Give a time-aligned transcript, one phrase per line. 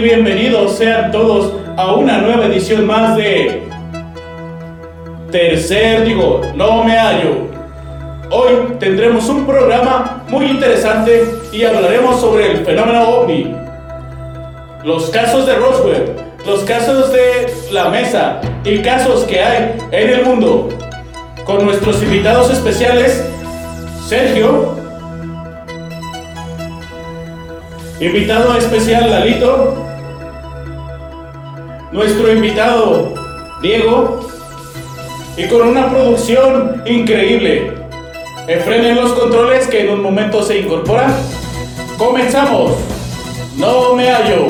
[0.00, 3.62] bienvenidos sean todos a una nueva edición más de
[5.30, 7.48] Tercer Digo, no me hallo.
[8.30, 13.54] Hoy tendremos un programa muy interesante y hablaremos sobre el fenómeno ovni,
[14.82, 16.12] los casos de Roswell,
[16.46, 20.70] los casos de la mesa y casos que hay en el mundo.
[21.44, 23.26] Con nuestros invitados especiales,
[24.06, 24.74] Sergio,
[28.00, 29.81] invitado especial Lalito,
[31.92, 33.14] nuestro invitado
[33.62, 34.28] Diego,
[35.36, 37.74] y con una producción increíble.
[38.48, 41.14] Enfrenen los controles que en un momento se incorporan.
[41.96, 42.72] Comenzamos.
[43.56, 44.48] No me hallo.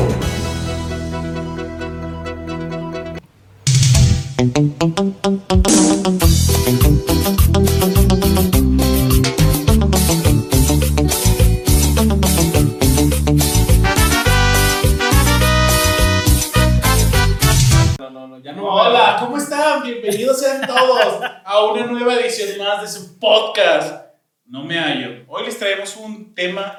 [22.41, 24.07] Edición más de su podcast.
[24.47, 25.25] No me hallo.
[25.29, 26.79] Hoy les traemos un tema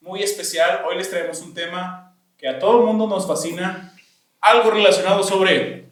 [0.00, 0.82] muy especial.
[0.88, 3.92] Hoy les traemos un tema que a todo el mundo nos fascina.
[4.40, 5.86] Algo relacionado sobre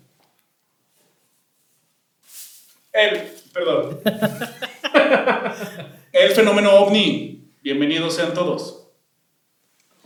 [2.92, 4.00] el, perdón,
[6.12, 7.48] el fenómeno ovni.
[7.62, 8.86] Bienvenidos sean todos.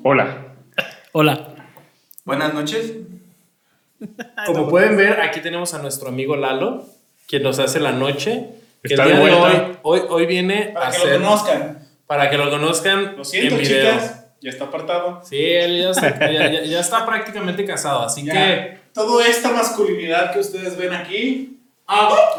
[0.02, 0.54] Hola.
[1.12, 1.56] Hola.
[2.24, 2.94] Buenas noches.
[4.46, 6.86] Como pueden ver, aquí tenemos a nuestro amigo Lalo,
[7.26, 8.48] quien nos hace la noche.
[8.82, 9.42] Que Está el día de vuelta.
[9.82, 11.78] hoy, hoy, hoy viene Para a que hacer- lo conozcan.
[12.06, 13.90] para que lo conozcan Lo siento, en video.
[13.92, 14.24] chicas.
[14.40, 15.20] Ya está apartado.
[15.24, 19.50] Sí, él ya está, ya- ya- ya está prácticamente casado, así Ya, que toda esta
[19.50, 22.36] masculinidad que ustedes ven aquí, ah,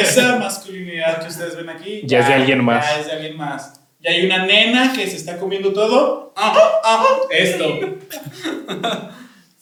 [0.00, 2.84] esa masculinidad que ustedes ven aquí, Ya es de alguien más.
[2.84, 3.80] Ya es de alguien más.
[4.00, 6.32] Y hay una nena que se está comiendo todo.
[6.36, 7.64] Ah, ah, esto.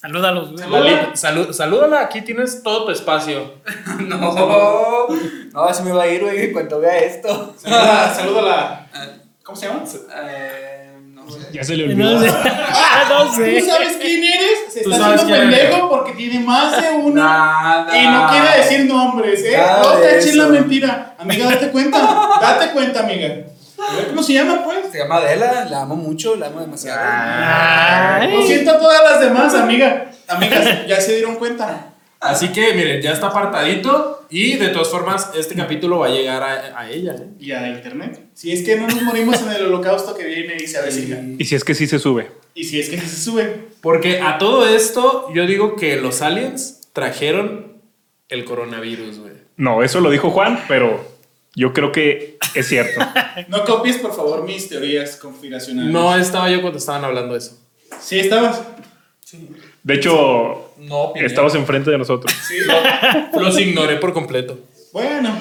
[0.01, 0.63] Salúdalos, güey.
[0.63, 1.15] Salud.
[1.15, 3.55] salud, salúdala, aquí tienes todo tu espacio.
[4.01, 5.07] No,
[5.53, 7.55] no, así me va a ir, güey, en cuanto vea esto.
[7.59, 8.87] Saluda, salúdala.
[9.43, 9.83] ¿Cómo se llama?
[10.25, 11.39] Eh, no sé.
[11.53, 12.21] Ya se le No olvidó.
[12.23, 12.29] sé.
[13.11, 13.61] no ¿Tú sé.
[13.63, 14.73] sabes quién eres?
[14.73, 15.59] Se Tú está haciendo eres.
[15.59, 17.23] pendejo porque tiene más de uno.
[17.23, 17.99] Nada.
[17.99, 19.57] Y no quiere decir nombres, ¿eh?
[19.59, 21.15] Nada no te eches la mentira.
[21.19, 21.99] Amiga, date cuenta.
[22.41, 23.29] Date cuenta, amiga.
[24.09, 24.91] Cómo se llama, pues.
[24.93, 27.01] Se llama Adela, la amo mucho, la amo demasiado.
[27.03, 28.33] Ay.
[28.33, 30.11] Lo siento a todas las demás, amiga.
[30.29, 31.87] Amigas, ya se dieron cuenta.
[32.21, 36.43] Así que, miren, ya está apartadito y de todas formas, este capítulo va a llegar
[36.43, 37.15] a, a ella.
[37.15, 37.29] ¿eh?
[37.39, 38.21] Y a internet.
[38.35, 41.19] Si es que no nos morimos en el holocausto que viene y se avecina.
[41.39, 42.31] Y si es que sí se sube.
[42.55, 43.69] Y si es que sí se sube.
[43.81, 47.81] Porque a todo esto, yo digo que los aliens trajeron
[48.29, 49.33] el coronavirus, güey.
[49.57, 51.10] No, eso lo dijo Juan, pero
[51.55, 53.01] yo creo que es cierto.
[53.49, 55.91] No copies, por favor, mis teorías conspiracionales.
[55.93, 57.59] No estaba yo cuando estaban hablando de eso.
[58.01, 58.63] Sí, estabas.
[59.83, 62.33] De hecho, No, estabas enfrente de nosotros.
[62.47, 62.57] Sí.
[63.39, 64.59] Los ignoré por completo.
[64.93, 65.37] Bueno.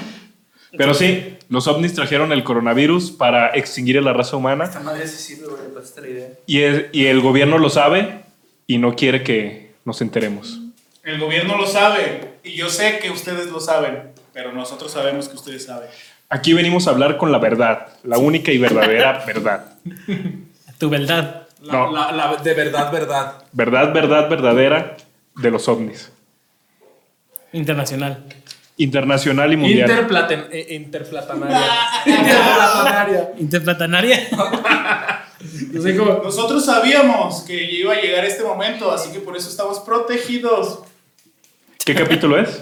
[0.78, 5.08] Pero sí, los ovnis trajeron el coronavirus para extinguir a la raza humana Esta madre
[5.08, 6.28] sí sirve, güey, pasaste la idea.
[6.46, 8.22] y, es- y el gobierno lo sabe
[8.68, 10.60] y no quiere que nos enteremos.
[11.04, 12.36] El gobierno lo sabe.
[12.44, 14.12] Y yo sé que ustedes lo saben.
[14.34, 15.90] Pero nosotros sabemos que ustedes saben.
[16.30, 19.74] Aquí venimos a hablar con la verdad, la única y verdadera verdad.
[20.78, 21.48] Tu verdad.
[21.62, 21.92] La, No.
[21.92, 23.44] la- la- de verdad, verdad.
[23.52, 24.96] Verdad, verdad, verdadera
[25.36, 26.12] de los ovnis.
[27.52, 28.24] Internacional.
[28.78, 29.90] Internacional y mundial.
[29.90, 31.62] Interplaten, eh, interplatanaria.
[32.06, 33.30] interplatanaria.
[33.40, 34.20] Interplatanaria.
[36.24, 40.80] Nosotros sabíamos que iba a llegar este momento, así que por eso estamos protegidos.
[41.84, 42.62] ¿Qué capítulo es?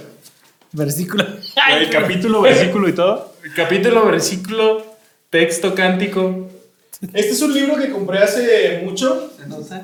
[0.72, 1.26] Versículo.
[1.72, 3.34] El capítulo, versículo y todo.
[3.56, 4.86] Capítulo, versículo,
[5.30, 6.50] texto, cántico.
[7.02, 9.32] Este es un libro que compré hace mucho.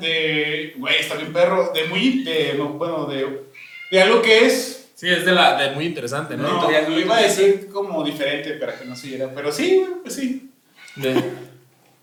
[0.00, 0.74] De.
[0.76, 1.72] Güey, está bien perro.
[1.72, 2.24] De muy.
[2.24, 3.44] De, no, bueno, de.
[3.90, 4.88] De algo que es.
[4.94, 6.44] Sí, es de, la, de muy interesante, ¿no?
[6.62, 9.30] No, lo iba a decir como diferente para que no se oyera.
[9.34, 10.50] Pero sí, güey, pues sí.
[10.96, 11.22] De-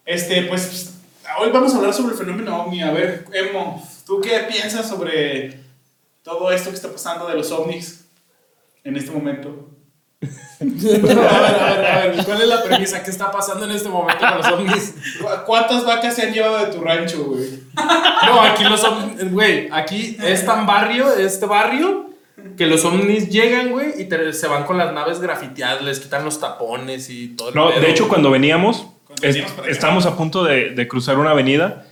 [0.05, 0.93] Este, pues.
[1.39, 2.81] Hoy vamos a hablar sobre el fenómeno ovni.
[2.81, 5.59] A ver, Emo, ¿tú qué piensas sobre
[6.23, 8.00] todo esto que está pasando de los ovnis
[8.83, 9.67] en este momento?
[10.21, 13.01] a ver, a ver, a ver, ¿cuál es la premisa?
[13.03, 14.95] ¿Qué está pasando en este momento con los ovnis?
[15.19, 17.59] ¿Cu- ¿Cuántas vacas se han llevado de tu rancho, güey?
[17.75, 22.11] No, aquí los ovnis, güey, aquí es tan barrio, este barrio,
[22.55, 26.23] que los ovnis llegan, güey, y te- se van con las naves grafiteadas, les quitan
[26.23, 27.51] los tapones y todo.
[27.51, 28.09] No, pedo, de hecho, güey.
[28.09, 31.87] cuando veníamos, Cuando veníamos estábamos a punto de, de cruzar una avenida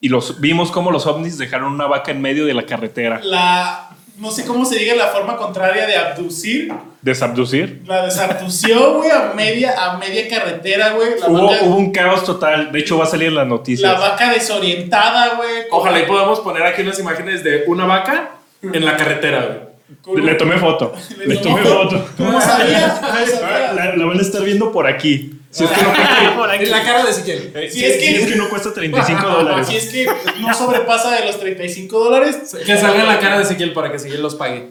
[0.00, 3.20] y los vimos como los ovnis dejaron una vaca en medio de la carretera.
[3.24, 3.88] La
[4.18, 6.72] no sé cómo se diga la forma contraria de abducir.
[7.00, 7.82] Desabducir.
[7.86, 11.18] La desabdució, güey, a media, a media carretera, güey.
[11.18, 12.70] La, Hubo, vaca- hubo un caos total.
[12.70, 13.98] De hecho, va a salir en las la noticias.
[14.00, 15.50] vaca desorientada, güey.
[15.70, 18.30] Ojalá y podamos poner aquí unas imágenes de una vaca
[18.62, 19.72] en la carretera,
[20.04, 20.24] güey.
[20.24, 20.92] Le tomé foto.
[21.26, 22.06] Le tomé foto.
[22.16, 23.00] ¿Cómo sabía?
[23.00, 23.72] ¿Cómo sabía?
[23.72, 25.38] La, la van a estar viendo por aquí.
[25.52, 27.52] Si es que no, En la cara de Ezequiel.
[27.70, 29.66] si Si es que- si es que no cuesta 35 dólares.
[29.68, 30.06] Si es que
[30.40, 32.56] no sobrepasa de los 35 dólares.
[32.66, 34.70] Que salga en la cara de Ezequiel para que Ezequiel los pague.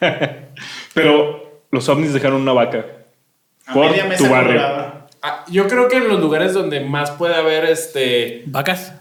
[0.94, 2.84] Pero los ovnis dejaron una vaca.
[3.66, 4.60] A Por media mesa tu barrio.
[5.22, 8.42] Ah, yo creo que en los lugares donde más puede haber este.
[8.46, 8.92] Vacas.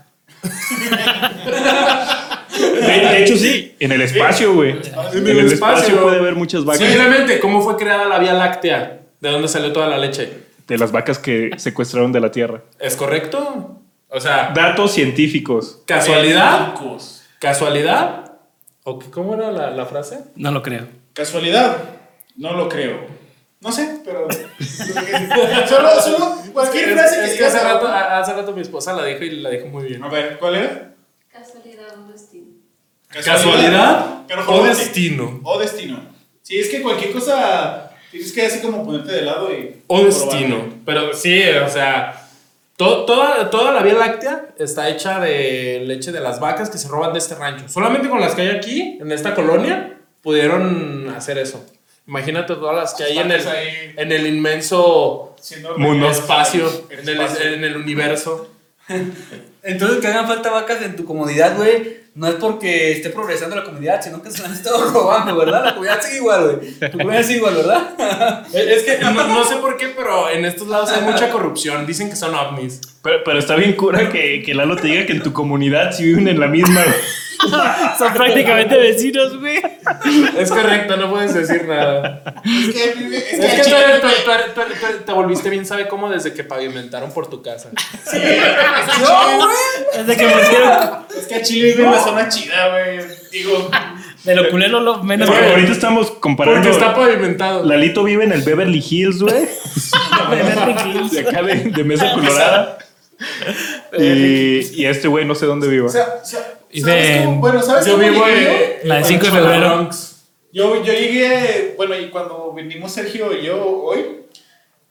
[2.54, 3.76] De, de hecho, sí.
[3.80, 4.72] En el espacio, güey.
[5.14, 6.82] En el espacio puede haber muchas vacas.
[6.88, 9.02] Simplemente, ¿cómo fue creada la Vía Láctea?
[9.20, 10.30] ¿De dónde salió toda la leche?
[10.68, 12.62] De las vacas que secuestraron de la Tierra.
[12.80, 13.80] ¿Es correcto?
[14.10, 15.82] O sea, Datos científicos.
[15.86, 16.74] ¿casualidad?
[17.40, 18.32] ¿Casualidad?
[18.84, 20.20] ¿O qué- ¿Cómo era la, la frase?
[20.36, 20.88] No lo creo.
[21.14, 21.78] ¿Casualidad?
[22.36, 23.06] No lo creo.
[23.62, 24.28] No sé, pero.
[25.68, 29.06] solo, solo cualquier Es, frase que es que hace rato, hace rato mi esposa la
[29.06, 30.04] dijo y la dijo muy bien.
[30.04, 30.94] A ver, ¿cuál era?
[31.32, 32.48] Casualidad o destino.
[33.10, 35.40] ¿Casualidad Pero o destino?
[35.44, 36.00] O destino.
[36.42, 39.82] Sí, es que cualquier cosa tienes que así como ponerte de lado y.
[39.88, 40.06] O probarlo.
[40.06, 40.58] destino.
[40.86, 42.28] Pero sí, o sea,
[42.78, 46.88] to- toda, toda la Vía Láctea está hecha de leche de las vacas que se
[46.88, 47.68] roban de este rancho.
[47.68, 51.66] Solamente con las que hay aquí, en esta colonia, pudieron hacer eso.
[52.08, 53.94] Imagínate todas las que hay en el, ahí.
[53.98, 55.36] en el inmenso
[55.78, 56.10] Mundo.
[56.10, 57.54] espacio, El en el, espacio.
[57.54, 58.48] en el universo.
[59.64, 63.64] Entonces, que hagan falta vacas en tu comunidad, güey, no es porque esté progresando la
[63.64, 65.64] comunidad, sino que se la han estado robando, ¿verdad?
[65.64, 66.74] La comunidad sigue igual, güey.
[66.92, 68.46] Tu comunidad sigue igual, ¿verdad?
[68.54, 71.86] Es que no, no sé por qué, pero en estos lados hay mucha corrupción.
[71.86, 72.82] Dicen que son ovnis.
[73.02, 76.04] Pero, pero está bien cura que, que Lalo te diga que en tu comunidad sí
[76.04, 76.82] viven en la misma.
[77.98, 79.60] Son prácticamente vecinos, güey.
[80.38, 82.24] Es correcto, no puedes decir nada.
[82.46, 82.84] Es que,
[83.18, 84.12] es Es que, tú-
[84.54, 86.10] tú- te volviste bien, ¿sabe cómo?
[86.10, 87.70] Desde que pavimentaron por tu casa.
[89.96, 90.72] Desde que me hicieron
[91.18, 93.00] es que a Chile vive en la zona chida, güey.
[93.32, 93.70] Digo,
[94.24, 96.62] de lo culero lo menos Porque ahorita estamos comparando.
[96.62, 97.64] Porque está pavimentado.
[97.66, 99.34] Lalito vive en el Beverly Hills, güey.
[101.12, 102.78] De acá de, de Mesa Colorada.
[103.98, 105.88] Y, y este güey no sé dónde viva.
[105.88, 107.40] o sea, o sea, Y ¿sabes ven, cómo?
[107.42, 109.90] Bueno, ¿sabes Yo vivo en La de 5 de febrero.
[110.52, 114.06] Yo, yo llegué, bueno, y cuando vinimos Sergio y yo hoy,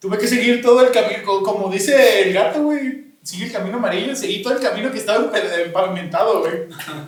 [0.01, 3.77] tuve que seguir todo el camino, co- como dice el gato, güey, sigue el camino
[3.79, 5.31] amarillo, seguí todo el camino que estaba
[5.73, 6.53] pavimentado, güey.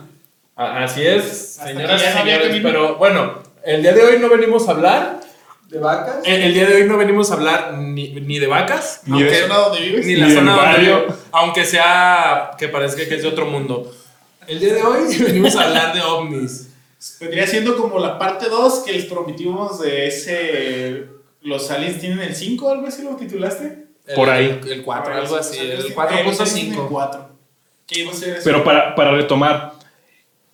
[0.57, 2.61] Así es, Hasta señoras y señores.
[2.63, 5.21] Pero bueno, el día de hoy no venimos a hablar.
[5.69, 6.17] ¿De vacas?
[6.25, 9.31] El, el día de hoy no venimos a hablar ni, ni de vacas, Ni de-
[9.31, 10.07] de zona donde vives.
[10.07, 11.01] ni la Ni zona donde barrio.
[11.07, 13.93] vivo, aunque sea que parezca que es de otro mundo.
[14.47, 16.69] El día de hoy venimos a hablar de ovnis.
[17.21, 21.05] Vendría siendo como la parte 2 que les prometimos de ese...
[21.43, 23.87] Los aliens tienen el 5, algo así lo titulaste.
[24.07, 24.61] El- Por ahí.
[24.71, 25.99] El 4, Ahora, algo así, el tienen- eh, los
[26.41, 26.89] aliens tienen 4.5.
[26.91, 27.29] 4.
[27.87, 28.43] ¿Qué iba a ser eso?
[28.45, 29.73] Pero para, para retomar,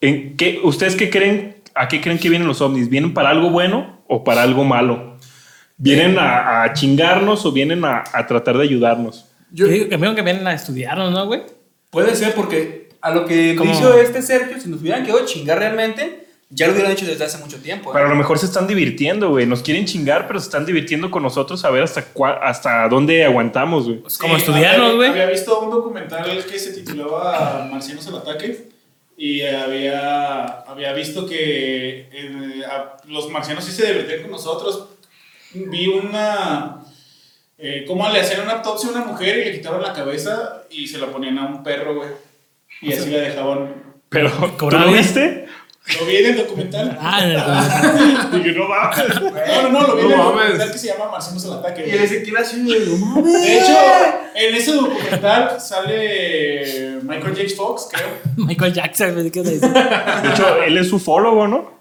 [0.01, 1.57] ¿en qué, ¿ustedes qué creen?
[1.75, 2.89] ¿A qué creen que vienen los ovnis?
[2.89, 5.17] ¿Vienen para algo bueno o para algo malo?
[5.77, 9.27] ¿Vienen a, a chingarnos o vienen a, a tratar de ayudarnos?
[9.53, 11.43] Yo digo que vienen a estudiarnos, ¿no, güey?
[11.91, 13.73] Puede ser porque a lo que ¿Cómo?
[13.73, 17.39] hizo este Sergio, si nos hubieran quedado chingar realmente, ya lo hubieran hecho desde hace
[17.39, 17.91] mucho tiempo.
[17.91, 17.93] ¿eh?
[17.95, 19.47] Pero a lo mejor se están divirtiendo, güey.
[19.47, 23.25] Nos quieren chingar, pero se están divirtiendo con nosotros a ver hasta, cua- hasta dónde
[23.25, 23.99] aguantamos, güey.
[23.99, 25.09] Pues como estudiarnos, había- güey.
[25.11, 28.69] Había visto un documental que se titulaba Marcianos al ataque
[29.17, 34.89] y había, había visto que eh, a- los marcianos sí se divertían con nosotros.
[35.55, 36.77] Vi una...
[37.63, 40.87] Eh, cómo le hacían una autopsia a una mujer y le quitaban la cabeza y
[40.87, 42.09] se la ponían a un perro, güey.
[42.81, 43.75] Y así la dejaban.
[44.09, 45.47] Pero, ¿tú ¿Cobraba lo viste?
[45.99, 46.99] Lo vi en el documental.
[47.01, 49.21] Ah, en el- Dije, no mames.
[49.21, 50.33] No, no, no, lo vi en el mames.
[50.35, 51.87] documental que se llama Marcianos al ataque.
[51.87, 53.33] Y el Ezequiel así, no mames.
[53.43, 53.79] De hecho,
[54.35, 57.57] en ese documental sale Michael J.
[57.57, 58.09] Fox, creo.
[58.47, 59.15] Michael Jackson.
[59.17, 61.81] De hecho, él es ufólogo, ¿no?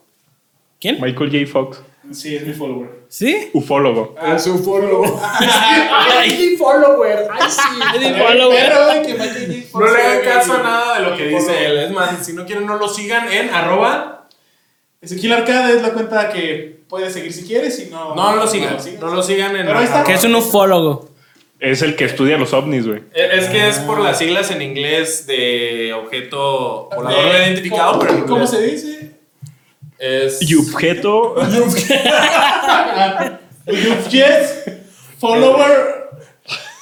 [0.79, 0.99] ¿Quién?
[1.01, 1.51] Michael J.
[1.51, 1.81] Fox.
[2.11, 2.89] Sí, es mi follower.
[3.07, 3.49] ¿Sí?
[3.53, 4.15] Ufólogo.
[4.35, 5.03] Es un foro.
[5.21, 7.27] Ay, follower.
[7.31, 7.61] Ay, sí.
[7.95, 8.73] es mi Pero, follower.
[9.73, 11.77] No le hagan caso a nada de lo que dice él.
[11.79, 14.27] Es más, si no quieren, no lo sigan en arroba.
[15.01, 18.15] Ezequiel Arcade es la cuenta que puedes seguir si quieres y no.
[18.15, 18.77] No lo sigan.
[18.99, 19.65] No lo sigan en.
[19.65, 20.03] Pero está.
[20.03, 21.09] Que es un ufólogo.
[21.59, 23.01] Es el que estudia los ovnis, güey.
[23.13, 28.01] Es que es por las siglas en inglés de objeto volador no Eh, identificado, ¿cómo-
[28.01, 28.49] pero en ¿Cómo inglés.
[28.49, 29.18] se dice?
[29.99, 30.41] Es.
[30.41, 31.35] Y objeto.
[34.09, 34.81] Jet
[35.19, 36.09] Follower.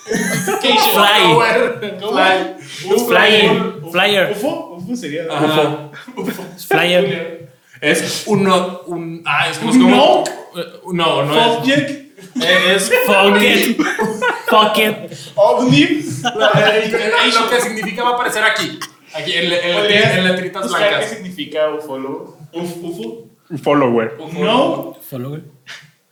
[0.05, 0.77] Fly.
[0.93, 2.57] Follower.
[2.85, 3.07] Ufo.
[3.07, 3.73] Flyer.
[3.91, 4.31] Flyer.
[4.31, 4.77] UFO.
[4.77, 5.23] UFO sería.
[5.29, 5.89] Ajá.
[6.67, 7.49] Flyer.
[7.81, 8.81] Es un no.
[8.87, 10.23] Un, ah, es que no.
[10.23, 11.67] Eh, No, no es.
[11.67, 12.91] Eh, Es.
[13.05, 13.81] Fuck it.
[14.47, 14.95] Fuck it.
[15.35, 16.03] ovni.
[16.23, 18.79] Lo que significa va a aparecer aquí.
[19.17, 22.37] Aquí, en, en, ¿Podrías en letritas buscar ¿Qué significa ufólogo?
[22.53, 23.27] Uf, ufo.
[23.49, 24.17] Un follower.
[24.33, 24.97] No.
[25.01, 25.41] Follow, güey.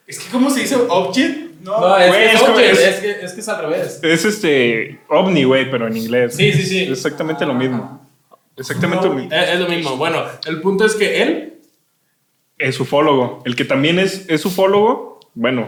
[0.07, 0.75] Es que, ¿cómo se dice?
[0.88, 1.62] Object.
[1.62, 1.79] No.
[1.79, 4.00] No, es, Güey, que es, object, es- es que, es que es al revés.
[4.03, 6.35] Es este ovni, güey, pero en inglés.
[6.35, 6.83] Sí, sí, sí.
[6.83, 8.07] Es exactamente lo mismo.
[8.55, 9.31] Exactamente lo mismo.
[9.33, 9.97] Es, es lo mismo.
[9.97, 11.53] Bueno, el punto es que él.
[12.57, 13.41] Es ufólogo.
[13.45, 15.67] El que también es, es ufólogo, bueno,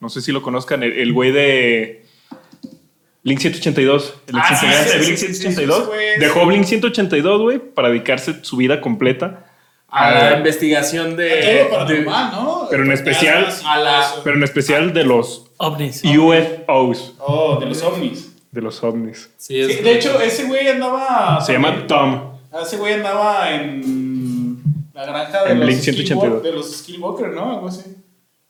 [0.00, 2.04] no sé si lo conozcan, el, el güey de
[3.28, 6.20] Blink 182, el Ah, sí, sí, de Blink sí, sí, sí, 182, ese güey es-
[6.20, 9.44] dejó Blink 182, güey, para dedicarse su vida completa
[9.90, 11.62] A la investigación de.
[11.62, 12.66] A todo de- ¿no?
[12.70, 16.02] pero en especial- a la- pero en especial de los Ovnis.
[16.04, 18.32] UFOs, Oh, de los ovnis.
[18.50, 19.30] de los ovnis.
[19.38, 21.40] Sí, es- Sí, de hecho, ese güey andaba.
[21.40, 22.32] Se llama Tom.
[22.62, 24.58] Ese güey andaba en
[24.94, 26.42] la granja de En los Blink Skillwalker- 182.
[26.42, 27.50] De los Skillwalker, ¿no?
[27.52, 27.82] Algo así.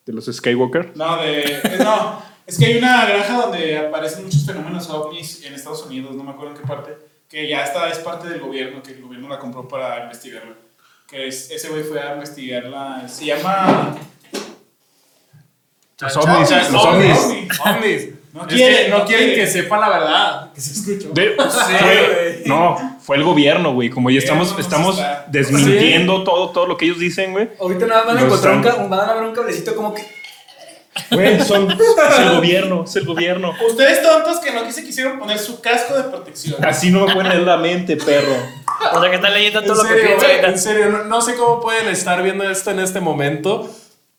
[0.06, 0.92] De los Skywalker.
[0.96, 1.60] No, de.
[1.84, 6.24] No, es que hay una granja donde aparecen muchos fenómenos ovnis en Estados Unidos, no
[6.24, 6.96] me acuerdo en qué parte,
[7.28, 10.54] que ya está, es parte del gobierno, que el gobierno la compró para investigarla.
[11.06, 13.08] Que es, ese güey fue a investigarla.
[13.08, 13.96] Se llama.
[16.00, 17.18] Los ovnis, los ovnis.
[17.18, 17.60] ovnis.
[17.60, 18.08] Ovnis.
[18.34, 19.40] No Es quiere, que no no quieren quiere.
[19.42, 20.52] que sepa la verdad.
[20.52, 21.12] Que se escuchó.
[21.14, 23.88] De- fue- no, fue el gobierno, güey.
[23.90, 27.48] Como ya estamos, estamos desmintiendo todo, todo lo que ellos dicen, güey.
[27.58, 30.02] Ahorita nada más van a encontrar un, van a ver un cablecito como que.
[31.10, 31.70] Güey, son,
[32.10, 33.54] es el gobierno, es el gobierno.
[33.68, 36.64] Ustedes tontos que no se quisieron poner su casco de protección.
[36.64, 38.34] Así no me pueden leer la mente, perro.
[38.92, 40.52] O sea que está leyendo En todo lo que serio, piensa güey, ahorita.
[40.52, 43.68] en serio, no, no sé cómo pueden estar viendo esto en este momento,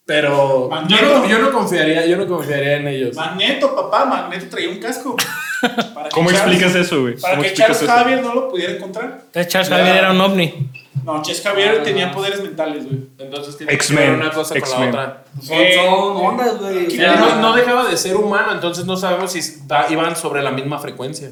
[0.09, 3.15] pero yo no, yo no confiaría, yo no confiaría en ellos.
[3.15, 5.15] Magneto, papá, Magneto traía un casco.
[5.93, 7.15] Para ¿Cómo Charles- explicas eso, güey?
[7.17, 7.91] Para ¿Cómo que Charles eso?
[7.91, 9.21] Javier no lo pudiera encontrar.
[9.27, 10.69] Entonces Charles Javier era un ovni.
[11.03, 13.01] No, Charles Javier tenía poderes mentales, güey.
[13.19, 14.89] Entonces tiene que ver una cosa con la X-Men.
[14.89, 15.23] otra.
[15.41, 16.85] Son, Eh, son ondas, güey.
[16.85, 19.85] o ¿qué- sea, Él no, no dejaba de ser humano, entonces no sabemos si da-
[19.89, 21.29] iban sobre la misma frecuencia.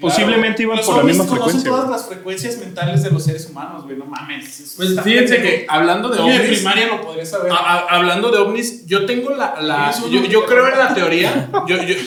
[0.00, 1.70] Posiblemente iban Los por la ovnis misma conocen frecuencia.
[1.70, 3.96] todas las frecuencias mentales de los seres humanos, güey.
[3.96, 4.74] No mames.
[4.76, 7.52] Pues fíjense que hablando de Niño de ovnis, primaria lo podría saber.
[7.52, 11.50] a- a- hablando de ovnis, yo tengo la, la- yo, yo creo en la teoría,
[11.66, 11.94] yo, yo-.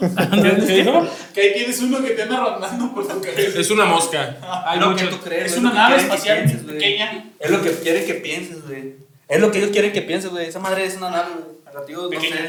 [0.00, 3.60] Que ahí tienes uno que te anda rondando por tu cabeza.
[3.60, 4.36] es una mosca.
[4.66, 5.46] Hay lo que tú crees.
[5.46, 7.24] Es güey, una nave espacial pienses, pequeña.
[7.38, 8.94] Es lo que quieren que pienses, güey.
[9.28, 10.46] Es lo que ellos quieren que pienses, güey.
[10.48, 11.50] Esa madre es una nave, güey.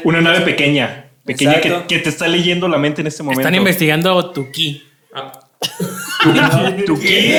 [0.04, 1.10] Una nave pequeña.
[1.24, 3.40] Pequeña que, te está leyendo la mente en este momento.
[3.42, 4.82] Están investigando tu ki,
[6.22, 7.34] tu, tu ki,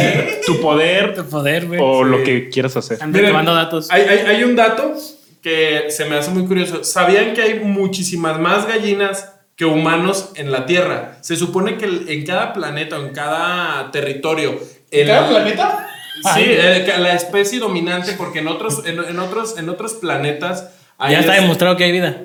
[0.46, 1.80] tu poder tu poder, güey.
[1.82, 2.10] o Sí.
[2.10, 2.94] lo que quieras hacer.
[2.94, 3.90] Están Miren, recabando datos.
[3.92, 4.94] Hay, hay, hay un dato
[5.42, 6.84] que se me hace muy curioso.
[6.84, 11.18] ¿Sabían que hay muchísimas más gallinas que humanos en la Tierra?
[11.22, 14.60] Se supone que en cada planeta o en cada territorio.
[14.92, 15.90] el- ¿Cada planeta?
[16.36, 20.70] Sí, que la especie dominante, porque en otros, en, en otros, en otros planetas.
[20.98, 22.22] hay Ya está es- demostrado que hay vida.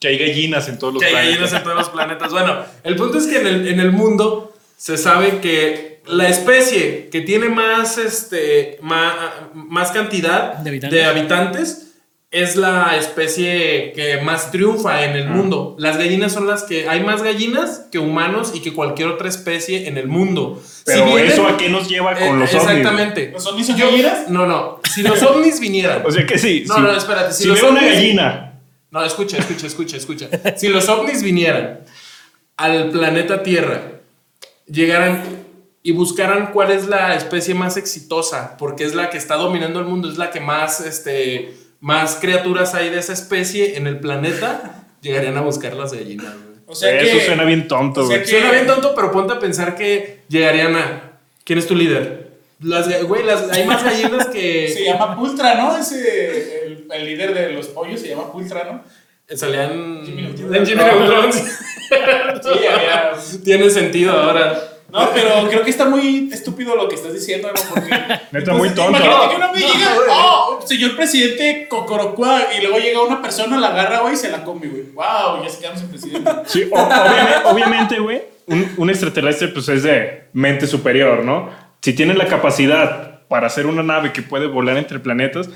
[0.00, 1.34] Que hay gallinas en todos los que hay planetas.
[1.40, 2.30] gallinas en todos los planetas.
[2.30, 7.08] Bueno, el punto es que en el, en el mundo se sabe que la especie
[7.10, 9.14] que tiene más, este, más,
[9.54, 10.98] más cantidad De habitantes.
[10.98, 11.84] de habitantes
[12.30, 15.74] es la especie que más triunfa en el mundo.
[15.80, 19.88] Las gallinas son las que hay más gallinas que humanos y que cualquier otra especie
[19.88, 20.62] en el mundo.
[20.84, 22.54] Pero Si vienen- eso a qué nos lleva con Eh, los ovnis.
[22.68, 23.30] Exactamente.
[23.32, 24.28] ¿Los ovnis son Yo- gallinas?
[24.28, 24.78] No, no.
[24.94, 26.02] Si los ovnis vinieran.
[26.06, 26.64] O sea que sí.
[26.68, 28.47] No, si- no, espérate, si Si, los veo una ovnis- gallina
[28.90, 30.28] No, escucha, escucha, escucha, escucha.
[30.56, 31.80] Si los ovnis vinieran
[32.56, 33.82] al planeta Tierra,
[34.66, 35.22] llegaran
[35.82, 39.86] y buscaran cuál es la especie más exitosa, porque es la que está dominando el
[39.86, 44.86] mundo, es la que más, este, más criaturas hay de esa especie en el planeta,
[45.00, 46.26] llegarían a buscar las gallinas.
[46.34, 46.58] güey.
[46.66, 47.24] O sea Eso que.
[47.26, 48.24] suena bien tonto, o sea güey.
[48.28, 51.02] que- Suena bien tonto, pero ponte a pensar que llegarían a...
[51.44, 52.28] ¿Quién es tu líder?
[52.60, 54.68] Las, ga- güey, las, hay más gallinas que...
[54.68, 55.78] Se llama Pultra, ¿no?
[55.78, 56.57] Ese.
[56.92, 58.82] El, líder de los pollos se llama Pultra, ¿no?
[59.36, 60.66] Salían Jimmy Neutron.
[60.66, 61.30] Jimmy Neutron.
[61.90, 63.12] Sí, había.
[63.44, 64.62] Tiene sentido ahora.
[64.90, 67.60] No, pero creo que está muy estúpido lo que estás diciendo, ¿no?
[67.68, 67.90] Porque.
[68.32, 68.98] Neta, muy tonto.
[68.98, 73.58] Imagínate que uno me No, llega, oh, señor presidente Cocorocua, y luego llega una persona,
[73.58, 74.82] la agarra, güey, y se la come, güey.
[74.94, 76.30] Wow, ya se quedamos sin presidente.
[76.46, 81.50] Sí, o- obviamente, obviamente, güey, un, un extraterrestre pues es de mente superior, ¿no?
[81.82, 85.48] Si tienen la capacidad para hacer una nave que puede volar entre planetas,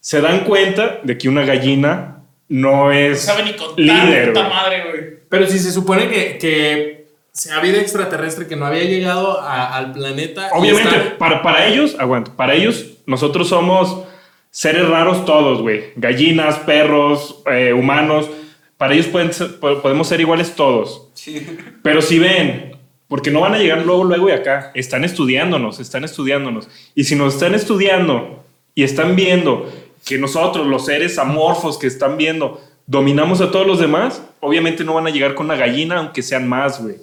[0.00, 4.28] se dan cuenta de que una gallina no No es sabe ni contar, líder.
[4.28, 4.52] puta güey.
[4.54, 5.00] madre, güey.
[5.28, 9.76] Pero si se supone que, que se ha vida extraterrestre que no había llegado a-
[9.76, 10.48] al planeta.
[10.54, 14.04] Obviamente, está- para, para ellos, aguanto, para ellos nosotros somos
[14.50, 15.92] seres raros todos, güey.
[15.96, 18.30] Gallinas, perros, eh, humanos.
[18.78, 21.08] Para ellos pueden ser- po- podemos ser iguales todos.
[21.14, 21.46] Sí.
[21.82, 22.76] Pero si ven,
[23.08, 26.68] porque no van a llegar luego, luego y acá, están estudiándonos, están estudiándonos.
[26.94, 28.42] Y si nos están estudiando
[28.74, 29.70] y están viendo
[30.08, 34.94] que nosotros, los seres amorfos que están viendo, dominamos a todos los demás, obviamente no
[34.94, 36.96] van a llegar con una gallina, aunque sean más, güey.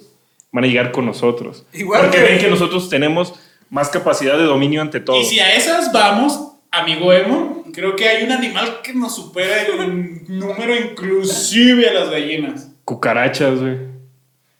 [0.50, 1.64] Van a llegar con nosotros.
[1.72, 2.32] Igual, Porque güey.
[2.32, 3.34] ven que nosotros tenemos
[3.70, 5.20] más capacidad de dominio ante todo.
[5.20, 9.62] Y si a esas vamos, amigo Emo, creo que hay un animal que nos supera
[9.84, 12.70] en número inclusive a las gallinas.
[12.84, 13.76] Cucarachas, güey.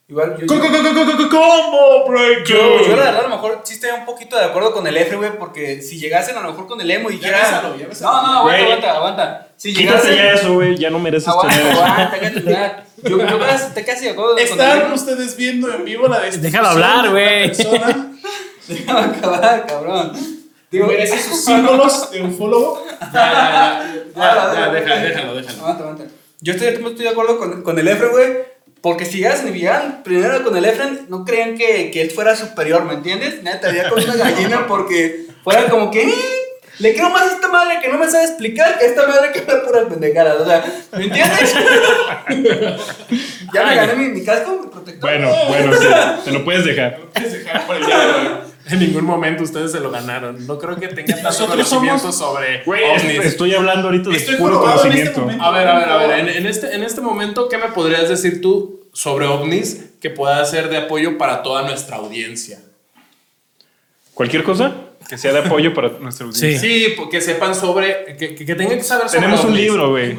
[0.08, 2.44] Igual, yo, Co- yo, co- co- co- co- Combo breaker.
[2.56, 4.96] yo, yo la verdad a lo mejor sí estoy un poquito de acuerdo con el
[4.96, 7.42] F, güey, porque si llegasen a lo mejor con el emo y Ya dijeran...
[7.42, 8.12] bésalo, ya bésalo.
[8.12, 8.62] No, no, aguanta, Güey.
[8.72, 9.48] aguanta, aguanta.
[9.56, 10.14] Si Quítate llegasen...
[10.16, 10.76] ya eso, güey.
[10.76, 11.82] Ya no mereces Aguanta, tener eso.
[11.84, 12.84] aguanta, cállate, ya.
[13.02, 14.94] Yo, yo casi- te casi de acuerdo con el Están emo.
[14.94, 17.46] ustedes viendo en vivo la destrucción Déjalo hablar, de una güey.
[17.48, 18.12] persona.
[18.68, 20.12] Déjame acabar, cabrón.
[20.70, 22.84] Digo, Merece sus símbolos de ufólogo.
[23.00, 23.32] Ya, ya,
[24.14, 25.58] ya, ah, deja- ah, déjalo, déjalo.
[25.62, 26.04] Aguanta, aguanta.
[26.40, 28.55] Yo estoy, estoy de acuerdo con, con el Efren, güey.
[28.86, 32.36] Porque si llegasen y llegaran primero con el Efren, no creían que, que él fuera
[32.36, 33.42] superior, ¿me entiendes?
[33.42, 36.02] Nada, te haría con una gallina porque fuera como que.
[36.04, 36.14] "Eh,
[36.78, 39.32] Le quiero más a esta madre que no me sabe explicar que a esta madre
[39.32, 40.40] que habla puras pendejadas.
[40.40, 41.54] O sea, ¿me entiendes?
[43.52, 45.00] ya me gané mi, mi casco, mi protector.
[45.10, 45.86] Bueno, bueno, sí.
[46.24, 46.98] Te lo puedes dejar.
[47.12, 48.28] Puedes dejar por el día de hoy.
[48.68, 50.44] En ningún momento ustedes se lo ganaron.
[50.46, 53.24] No creo que tengan tanto Nosotros conocimiento somos- sobre Güey, ovnis.
[53.24, 55.20] estoy hablando ahorita de Estoy puro este conocimiento.
[55.20, 55.44] momento.
[55.44, 56.18] A ver, a ver, a ver.
[56.20, 60.44] En, en este, en este momento, ¿qué me podrías decir tú sobre ovnis que pueda
[60.44, 62.58] ser de apoyo para toda nuestra audiencia?
[64.14, 64.74] Cualquier cosa
[65.08, 66.58] que sea de apoyo para nuestra audiencia.
[66.60, 66.86] Sí.
[66.86, 68.16] Sí, porque sepan sobre.
[68.18, 69.62] Que, que, que tengan que saber sobre Tenemos un ovnis.
[69.62, 70.16] libro, güey.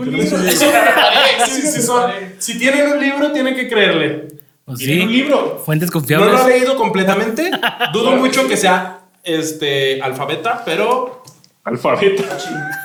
[2.39, 4.27] Si tienen un libro, tienen que creerle.
[4.67, 5.61] Pues un libro.
[5.65, 6.41] Fuentes No lo confiables.
[6.45, 7.49] he leído completamente.
[7.93, 11.23] Dudo mucho que sea este alfabeta, pero
[11.63, 12.23] Alfabeto.
[12.23, 12.27] eh,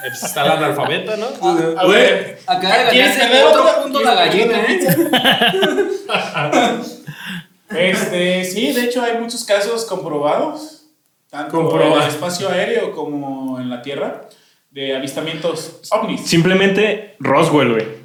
[0.08, 1.26] pues, está la analfabeta, ¿no?
[1.76, 4.80] A ver, Acaba de ¿Quieres ganarse tener otro punto la gallina, ¿eh?
[7.70, 10.84] Este, sí, de hecho hay muchos casos comprobados,
[11.30, 14.28] tanto en el espacio aéreo como en la tierra,
[14.70, 16.20] de avistamientos ovnis.
[16.22, 18.01] Simplemente Roswell, güey.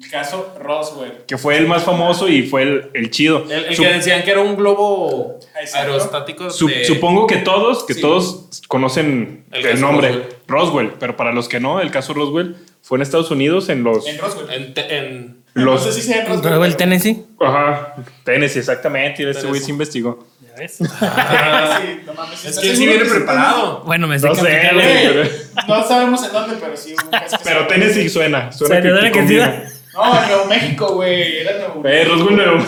[0.00, 1.24] El caso Roswell.
[1.26, 3.44] Que fue el más famoso y fue el, el chido.
[3.50, 5.38] El, el Sup- que decían que era un globo
[5.74, 6.50] aerostático.
[6.50, 8.00] Sup- de- Supongo que todos, que Sí.
[8.00, 10.28] todos conocen El nombre, Roswell.
[10.46, 10.92] Roswell.
[11.00, 14.18] pero para los que no, el caso Roswell fue en Estados Unidos en los, En
[14.18, 14.50] Roswell.
[14.50, 16.42] En, te- en- los no sé si sea en Roswell.
[16.60, 17.24] Pero- Tennessee.
[17.40, 20.26] ajá, Tennessee, exactamente, y este güey se investigó.
[20.46, 20.78] Ya ves.
[21.00, 23.82] Ah, sí, no mames, es ¿estás que él sí seguro viene preparado.
[23.84, 25.28] Bueno, me sé No sé, pero,
[25.66, 26.94] No sabemos en dónde, pero sí.
[27.02, 27.66] un caso que pero.
[27.66, 29.77] Tennessee suena, suena Se que, que que.
[29.94, 31.38] No, Nuevo México, güey.
[31.38, 32.64] Era Nuevo Eh, Roswell Nuevo.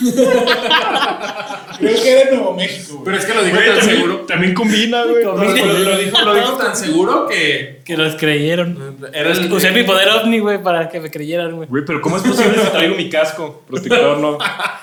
[1.78, 3.04] Creo que era Nuevo México, güey.
[3.04, 4.16] Pero es que lo dijo Güey, tan también, seguro.
[4.26, 5.24] también combina, güey.
[5.24, 5.52] Lo, lo
[5.98, 7.80] dijo, lo dijo tan seguro que.
[7.84, 8.96] Que los creyeron.
[9.12, 11.68] Era el- Usé mi poder ovni, güey, para que me creyeran, güey.
[11.68, 13.62] Güey, pero ¿cómo es posible si traigo mi casco?
[13.66, 14.38] Protector, no.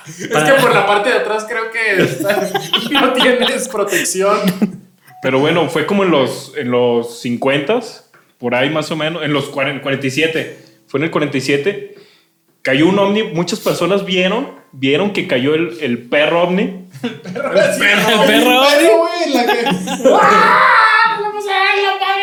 [0.06, 2.50] Es que por la parte de atrás creo que está-
[2.90, 4.38] no tienes protección.
[5.22, 7.80] Pero bueno, fue como en los, en los 50
[8.38, 10.65] por ahí más o menos, en los 40 47.
[10.86, 11.94] Fue en el 47.
[12.62, 16.86] Cayó un ovni, muchas personas vieron, vieron que cayó el, el perro ovni.
[17.02, 18.12] El perro.
[18.12, 20.18] El perro.
[20.20, 21.18] ¡Ah!
[21.20, 22.16] ¡Vamos a ver la pared!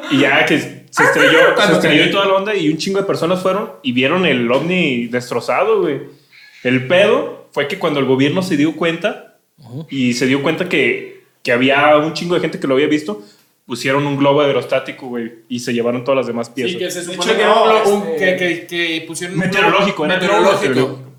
[0.10, 3.06] Y ya que se estrelló, se estrelló y toda la onda y un chingo de
[3.06, 6.00] personas fueron y vieron el ovni destrozado, güey.
[6.64, 9.38] El pedo fue que cuando el gobierno se dio cuenta
[9.88, 13.22] y se dio cuenta que, que había un chingo de gente que lo había visto,
[13.70, 16.72] pusieron un globo aerostático, güey, y se llevaron todas las demás piezas.
[16.72, 18.66] Sí, que se supone que era un, no, un- este- que, que,
[18.98, 20.68] que pusieron un Meteorológico, globo- era meteorológico.
[20.68, 21.10] meteorológico.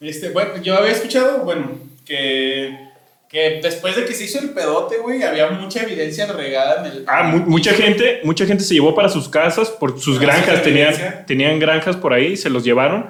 [0.00, 1.72] Este, bueno, yo había escuchado, bueno,
[2.06, 2.74] que,
[3.28, 7.04] que después de que se hizo el pedote, güey, había mucha evidencia regada en el.
[7.06, 10.88] Ah, mu- mucha gente, mucha gente se llevó para sus casas, por sus granjas, tenían,
[10.94, 11.26] evidencia.
[11.26, 13.06] tenían granjas por ahí, se los llevaron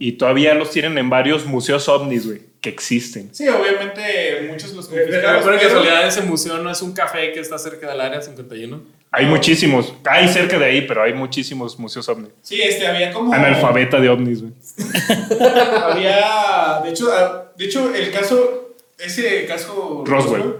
[0.00, 3.32] y todavía los tienen en varios museos ovnis, güey, que existen.
[3.32, 5.42] Sí, obviamente muchos los Pero confiscaron.
[5.44, 8.82] pero- casualidad ese museo no es un café que está cerca del área 51.
[9.12, 12.30] Hay muchísimos, hay cerca de ahí, pero hay muchísimos museos ovnis.
[12.42, 13.32] Sí, este, había como.
[13.34, 14.52] Analfabeta de ovnis, güey.
[15.82, 20.54] Había, de hecho, ah, de hecho, el caso, ese caso Roswell.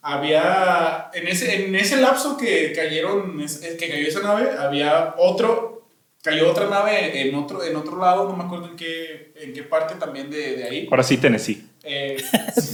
[0.00, 5.81] había, en ese, en ese lapso que cayeron, es- que cayó esa nave, había otro,
[6.22, 9.62] cayó otra nave en otro, en otro lado, no me acuerdo en qué, en qué
[9.64, 10.88] parte también de, de ahí.
[10.90, 11.66] Ahora sí, Tennessee.
[11.82, 12.16] Eh,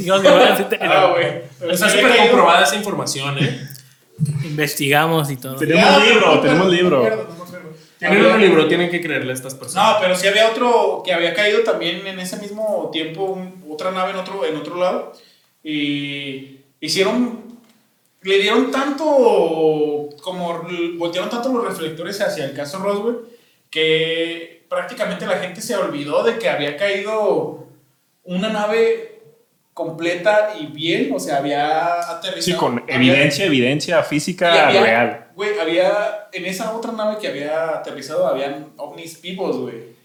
[0.07, 1.73] bueno, sí te- ah, güey.
[1.73, 3.69] Está súper comprobada esa información, ¿eh?
[4.45, 5.57] Investigamos y todo.
[5.57, 7.03] Tenemos Ya, libro, no tenemos libro.
[7.09, 7.39] no.
[7.99, 9.95] Tienen Había- un libro, tienen que creerle a estas personas.
[9.95, 13.91] No, pero sí había otro que había caído también en ese mismo tiempo, un- otra
[13.91, 15.13] nave en otro, en otro lado.
[15.65, 17.41] Y hicieron,
[18.23, 19.05] le dieron tanto,
[20.23, 20.63] como
[20.97, 23.17] voltearon tanto los reflectores hacia el caso Roswell,
[23.71, 27.67] que prácticamente la gente se olvidó de que había caído
[28.25, 29.21] una nave
[29.75, 32.43] completa y bien, o sea, había aterrizado.
[32.43, 35.25] Sí, con había- evidencia, evidencia física había- real.
[35.37, 39.97] Güey, había, en esa otra nave que había aterrizado, habían ovnis vivos, güey.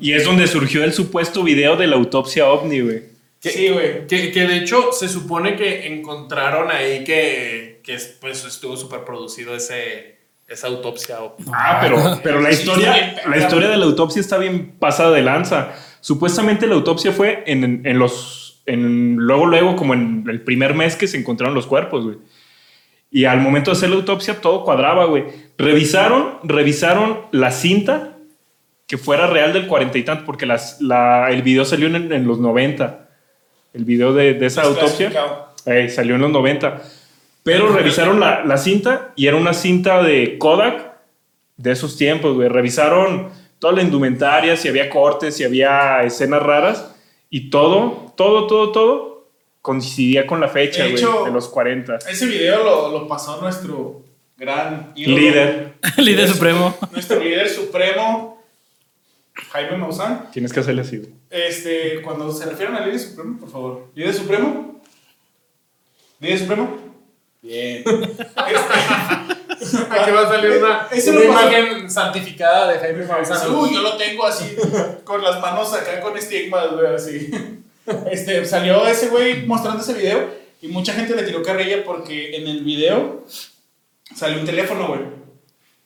[0.00, 3.02] Y es donde surgió el supuesto video de la autopsia ovni, güey.
[3.40, 3.50] ¿Qué?
[3.50, 4.08] Sí, güey.
[4.08, 9.54] Que, que de hecho se supone que encontraron ahí que, que pues estuvo súper producido
[9.54, 10.15] ese,
[10.48, 11.20] esa autopsia.
[11.22, 15.22] o- Ah, pero, pero la historia, la historia de la autopsia está bien pasada de
[15.22, 15.72] lanza.
[16.00, 18.62] Supuestamente la autopsia fue en, en los.
[18.66, 22.16] En, luego, luego, como en el primer mes que se encontraron los cuerpos, güey.
[23.10, 25.24] Y al momento de hacer la autopsia, todo cuadraba, güey.
[25.58, 28.12] Revisaron, revisaron la cinta
[28.86, 32.26] que fuera real del cuarenta y tanto, porque las, la, el video salió en, en
[32.26, 33.08] los 90.
[33.74, 35.10] El video de, de esa autopsia.
[35.66, 36.82] Eh, salió en los 90.
[37.46, 40.96] Pero revisaron la, la cinta y era una cinta de Kodak
[41.56, 42.48] de esos tiempos, güey.
[42.48, 43.30] Revisaron
[43.60, 46.92] toda la indumentaria, si había cortes, si había escenas raras
[47.30, 49.28] y todo, todo, todo, todo
[49.62, 51.98] coincidía con la fecha, De güey, de los 40.
[52.10, 54.02] Ese video lo, lo pasó nuestro
[54.36, 55.74] gran ídolo, Líder.
[55.98, 56.76] Líder supremo.
[56.90, 58.42] Nuestro líder supremo,
[59.52, 60.32] Jaime Maussan.
[60.32, 61.12] Tienes que hacerle así, güey.
[61.30, 63.86] Este, cuando se refieren al líder supremo, por favor.
[63.94, 64.80] ¿Líder supremo?
[66.18, 66.85] ¿Líder supremo?
[67.46, 67.84] Bien.
[67.86, 68.22] Este,
[69.90, 73.54] Aquí va a salir una, Ese una pasó- imagen santificada de Jaime Maussan.
[73.54, 74.54] Uy, yo lo tengo así,
[75.04, 77.30] con las manos acá con estigmas, güey, así.
[78.10, 80.28] Este, salió ese güey mostrando ese video
[80.60, 83.24] y mucha gente le tiró carrilla porque en el video
[84.12, 85.00] salió un teléfono, güey.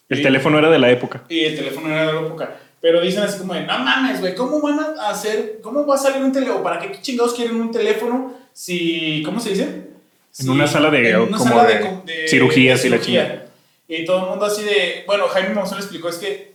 [0.09, 1.25] El teléfono era de la época.
[1.29, 2.57] Y el teléfono era de la época.
[2.81, 5.99] Pero dicen así como de, no mames, güey, ¿cómo van a hacer, cómo va a
[5.99, 6.63] salir un teléfono?
[6.63, 9.90] ¿Para qué chingados quieren un teléfono si, ¿cómo se dice?
[10.31, 13.47] Si- una sala de- en una como sala de cirugías de y la chingada.
[13.89, 16.55] Y todo el mundo así de, bueno, Jaime Monzón le explicó, es que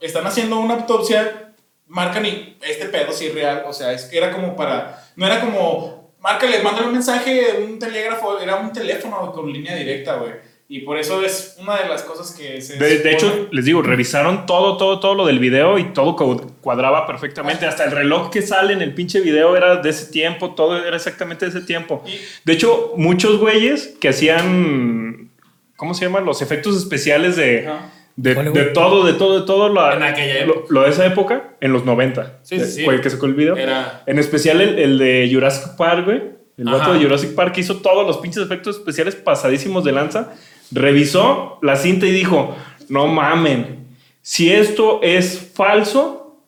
[0.00, 1.52] están haciendo una autopsia,
[1.86, 5.26] marcan y este pedo sí es real, o sea, es que era como para, no
[5.26, 10.32] era como, márcale, mándale un mensaje, un telégrafo, era un teléfono con línea directa, güey.
[10.66, 12.78] Y por eso es una de las cosas que se...
[12.78, 16.52] De, de hecho, les digo, revisaron todo, todo, todo lo del video y todo cu-
[16.62, 17.66] cuadraba perfectamente.
[17.66, 20.96] Hasta el reloj que sale en el pinche video era de ese tiempo, todo era
[20.96, 22.02] exactamente de ese tiempo.
[22.06, 25.30] Y- De hecho, muchos güeyes que hacían,
[25.76, 26.20] ¿cómo se llama?
[26.20, 27.90] Los efectos especiales de, Ajá.
[28.16, 28.34] de,
[28.72, 29.68] todo, de todo, de todo.
[29.68, 32.38] la- En aquella lo, lo de esa época, en los 90.
[32.42, 32.84] Sí, sí, sí.
[32.84, 33.54] Fue el que sacó el video.
[33.56, 36.22] Era- En especial el, el de Jurassic Park, güey.
[36.56, 40.32] El vato de Jurassic Park hizo todos los pinches efectos especiales pasadísimos de lanza.
[40.74, 42.56] Revisó la cinta y dijo:
[42.88, 43.86] No mamen,
[44.20, 46.40] si esto es falso,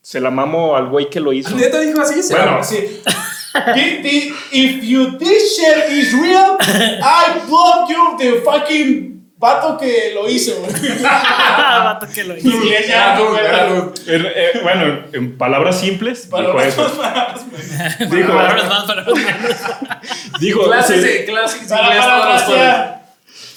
[0.00, 1.54] se la mamo al güey que lo hizo.
[1.56, 2.22] ¿Neta dijo así?
[2.22, 2.62] Se Bueno.
[2.64, 3.00] Sí.
[4.52, 10.52] If you this shit is real, I block you the fucking vato que lo hizo.
[11.02, 12.48] Vato que lo hizo.
[14.06, 16.82] Er- eh, bueno, en palabras simples, dijo Palabras eso.
[16.82, 18.10] más, palabras menos.
[18.10, 19.56] Dijo, Palabras más, palabras menos.
[20.40, 21.72] dijo, Clases clases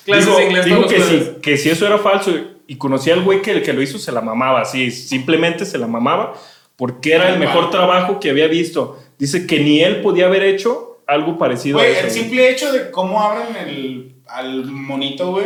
[0.05, 2.31] Clases dijo, de inglés todos que, si, que si eso era falso
[2.67, 4.61] y conocía al güey que, el que lo hizo, se la mamaba.
[4.61, 6.33] Así, simplemente se la mamaba
[6.75, 8.99] porque era el mejor trabajo que había visto.
[9.17, 12.01] Dice que ni él podía haber hecho algo parecido a Güey, eso.
[12.01, 12.19] el güey.
[12.19, 15.45] simple hecho de cómo abren el, al monito, güey,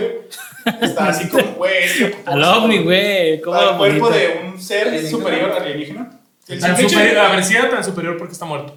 [0.82, 1.74] está así como, güey.
[2.26, 3.41] Al ovni, güey.
[3.41, 4.10] ¿Cómo Al cuerpo bonito?
[4.17, 5.10] de un ser Alienígena.
[5.17, 6.10] superior alienígena.
[6.48, 8.76] El Tan superior, de- a ver, si era tan superior porque está muerto.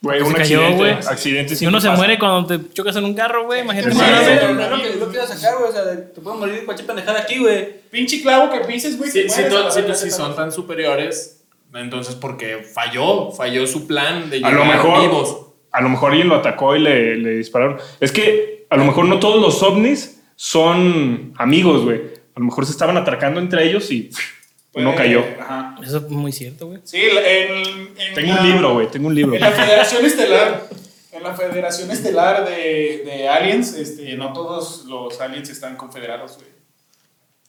[0.00, 0.76] Güey, Se un cayó, accidente.
[0.76, 0.92] güey.
[0.92, 1.96] accidente Si uno se pasa.
[1.98, 3.92] muere cuando te chocas en un carro, güey, imagínate.
[3.94, 4.00] Sí.
[4.00, 5.70] Es lo que, lo que iba a sacar, güey.
[5.70, 7.80] O sea, te pueden morir de cualquier pendejada aquí, güey.
[7.90, 9.10] Pinche clavo que pises, güey.
[9.10, 11.42] Si, si, a si- son tan superiores,
[11.74, 15.36] entonces porque falló, falló su plan de A llegar lo mejor, vivos.
[15.72, 17.78] a lo mejor alguien lo atacó y le, le dispararon.
[17.98, 22.00] Es que a lo mejor no todos los ovnis son amigos, güey.
[22.36, 24.10] A lo mejor se estaban atracando entre ellos y
[24.72, 25.24] Puede- cayó.
[25.40, 25.76] Ajá.
[25.82, 26.80] Eso es muy cierto, güey.
[26.84, 27.52] Sí, en,
[27.98, 28.90] en Tengo la- un libro, güey.
[28.90, 29.34] Tengo un libro.
[29.34, 30.62] En la Federación Estelar,
[31.12, 36.48] en la Federación Estelar de, de Aliens, este, no todos los aliens están confederados, güey.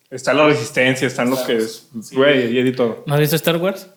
[0.10, 1.62] Está la resistencia, están los que.
[1.62, 2.16] Sí.
[2.16, 3.04] Güey, y todo.
[3.06, 3.88] ¿No has visto Star Wars?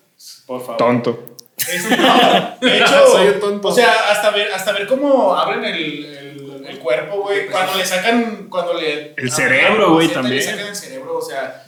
[0.46, 0.76] Por favor.
[0.76, 1.36] Tonto.
[1.56, 3.68] Este, no, de hecho, Soy un tonto.
[3.68, 7.86] o sea, hasta ver, hasta ver cómo abren el, el, el cuerpo, güey, cuando le
[7.86, 9.14] sacan, cuando le...
[9.16, 10.36] El cerebro, güey, también.
[10.36, 11.61] Le sacan el cerebro, o sea,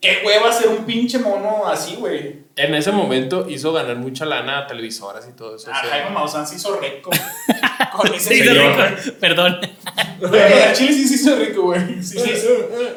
[0.00, 2.40] qué hueva ser un pinche mono así, güey.
[2.56, 5.70] En ese momento hizo ganar mucha lana a televisoras y todo eso.
[5.70, 7.10] o A sea, Jaime Maussan se hizo rico
[7.96, 8.68] con ese Sí, video.
[8.70, 9.12] rico.
[9.20, 9.58] Perdón.
[10.20, 11.80] Güey, Chile sí se hizo rico, güey.
[12.02, 12.48] Sí, sí, sí.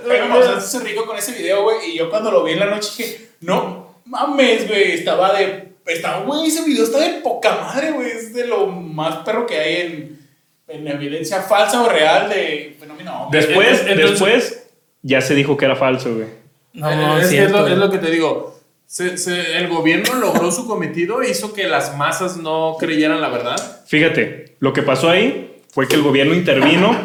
[0.07, 1.91] Jaime Maussan se hizo rico con ese video, güey.
[1.91, 4.91] Y yo cuando lo vi en la noche dije, no mames, güey.
[4.93, 5.73] Estaba de.
[5.85, 8.09] Estaba, güey, ese video está de poca madre, güey.
[8.09, 10.27] Es de lo más perro que hay en,
[10.67, 13.27] en evidencia falsa o real de fenómeno.
[13.31, 14.67] Después, Entonces- después,
[15.01, 16.27] ya se dijo que era falso, güey.
[16.73, 18.59] No, Eh, no, es, es lo, es lo que te digo.
[18.85, 23.83] Se- se- el gobierno logró su cometido, hizo que las masas no creyeran la verdad.
[23.87, 26.95] Fíjate, lo que pasó ahí fue que el gobierno intervino,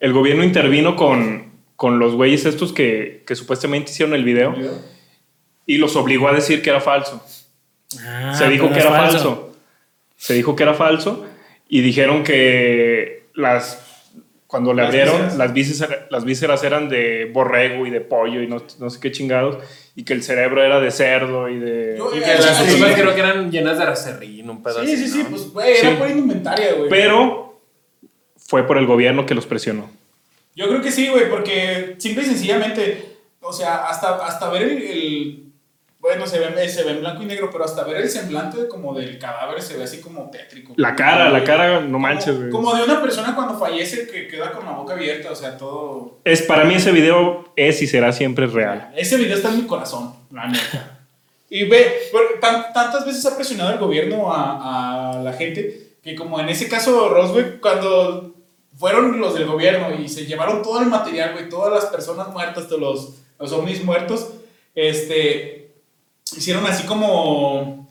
[0.00, 4.54] el gobierno intervino con, con los güeyes estos que, que supuestamente hicieron el video
[5.66, 7.22] y los obligó a decir que era falso.
[8.00, 9.52] Ah, se dijo que era falso.
[10.16, 11.26] Se dijo que era falso
[11.68, 13.95] y dijeron que las
[14.46, 15.36] cuando le Las abrieron vísceras.
[15.38, 19.10] las vísceras, las vísceras eran de borrego y de pollo y no, no sé qué
[19.10, 19.58] chingados
[19.96, 22.70] y que el cerebro era de cerdo y de Yo- Y Eh, que las sí,
[22.72, 22.82] sí.
[22.94, 24.84] creo que eran llenas de acerrín, un pedazo.
[24.84, 25.86] Sí, sí, sí, pues, güey, Sí.
[25.86, 26.88] era por indumentaria, güey.
[26.88, 27.60] pero
[28.36, 29.90] fue por el gobierno que los presionó.
[30.54, 34.82] Yo creo que sí, güey, porque simple y sencillamente, o sea, hasta, hasta ver el,
[34.82, 35.42] el-
[36.06, 38.94] bueno, se ve, se ve en blanco y negro, pero hasta ver el semblante como
[38.94, 40.72] del cadáver se ve así como tétrico.
[40.76, 42.50] La cara, la cara, no manches, güey.
[42.50, 46.20] Como de una persona cuando fallece que queda con la boca abierta, o sea, todo...
[46.24, 48.92] Es para mí ese video es y será siempre real.
[48.96, 51.00] Ese video está en mi corazón, la neta.
[51.50, 56.48] Y ve, tantas veces ha presionado el gobierno a, a la gente que como en
[56.48, 58.32] ese caso Roswell, cuando
[58.78, 62.68] fueron los del gobierno y se llevaron todo el material, güey, todas las personas muertas,
[62.68, 64.34] todos los, los ovnis muertos,
[64.76, 65.65] este,
[66.36, 67.88] hicieron así como,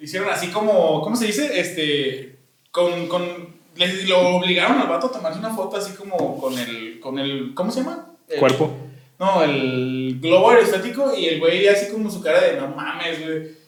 [0.00, 1.58] hicieron así como, ¿cómo se dice?
[1.60, 2.36] Este,
[2.70, 7.00] con, con, les, lo obligaron al vato a tomarse una foto así como con el,
[7.00, 8.06] con el, ¿cómo se llama?
[8.28, 8.74] El- Cuerpo.
[9.18, 13.66] no, el globo aerostático y el güey así como su cara de no mames, güey.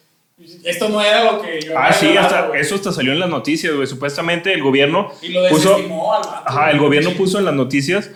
[0.63, 2.61] Esto no era lo que yo Ah, sí, hasta, güey".
[2.61, 3.85] eso hasta salió en las noticias, güey.
[3.87, 6.43] Supuestamente el gobierno Y lo puso, al vato.
[6.45, 8.09] ajá, el gobierno puso en las noticias,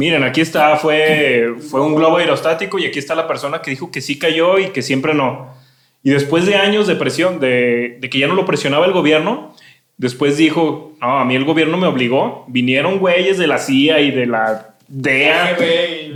[0.00, 3.90] miren, aquí está, fue, fue un globo aerostático y aquí está la persona que dijo
[3.90, 5.54] que sí cayó y que siempre no.
[6.02, 9.54] Y después de años de presión, de, de que ya no lo presionaba el gobierno,
[9.98, 14.10] después dijo, no, a mí el gobierno me obligó, vinieron güeyes de la CIA y
[14.10, 15.54] de la DEA,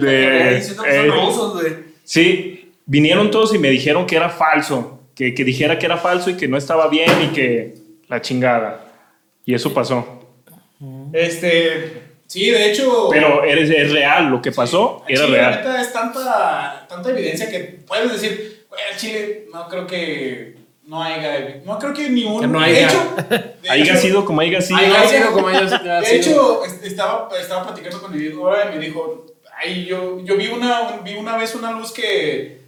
[0.00, 1.62] de- son eh, rusos.
[2.04, 6.30] Sí, vinieron todos y me dijeron que era falso, que, que dijera que era falso
[6.30, 7.74] y que no estaba bien y que
[8.08, 8.86] la chingada.
[9.44, 10.20] Y eso pasó.
[11.12, 13.08] Este, sí, de hecho.
[13.10, 15.58] Pero es, es real, lo que pasó al era Chile, La real.
[15.64, 20.54] neta es tanta, tanta evidencia que puedes decir, güey, al Chile no creo que
[20.86, 22.40] no haya, no creo que ni un.
[22.40, 22.86] Que no de haya.
[22.88, 23.16] hecho,
[23.62, 24.78] de Haya hecho- sido como haya sido.
[24.78, 26.00] Haya sido como haya sido.
[26.00, 30.20] De hecho, es- estaba, estaba platicando con mi hijo ahora y me dijo, ay, yo,
[30.20, 32.60] yo vi, una, vi una vez una luz que,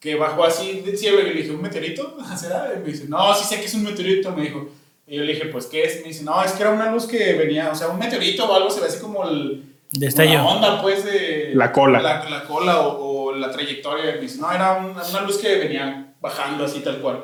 [0.00, 2.16] que bajó así del cielo y le dije, ¿un meteorito?
[2.38, 2.72] ¿Será?
[2.76, 4.68] Y me dice, no, sí sé que es un meteorito, me dijo.
[5.06, 6.00] Y yo le dije, pues, ¿qué es?
[6.02, 8.54] Me dice, no, es que era una luz que venía, o sea, un meteorito o
[8.54, 9.62] algo, se ve así como el...
[9.92, 10.34] Destello.
[10.34, 11.52] La onda, pues, de...
[11.54, 12.00] La cola.
[12.00, 14.10] La, la cola o, o la trayectoria.
[14.10, 17.20] Y me dice, no, era una, una luz que venía bajando así tal cual.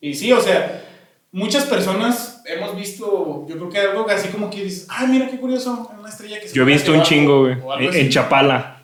[0.00, 0.84] Y sí, o sea,
[1.32, 5.38] muchas personas hemos visto, yo creo que algo así como que dices, ay, mira qué
[5.38, 7.52] curioso, una estrella que se Yo he visto un chingo, güey.
[7.54, 8.77] abajo", o algo En, en Chapala.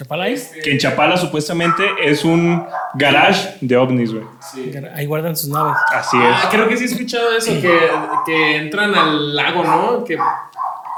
[0.00, 0.28] ¿En Chapala?
[0.28, 4.24] Este, Que en Chapala supuestamente es un garage de ovnis, güey.
[4.52, 4.72] sí.
[4.94, 5.76] Ahí guardan sus naves.
[5.92, 6.48] Así Ah, es.
[6.50, 7.78] creo que sí he escuchado eso, que,
[8.24, 10.04] que entran al lago, ¿no?
[10.04, 10.18] Que,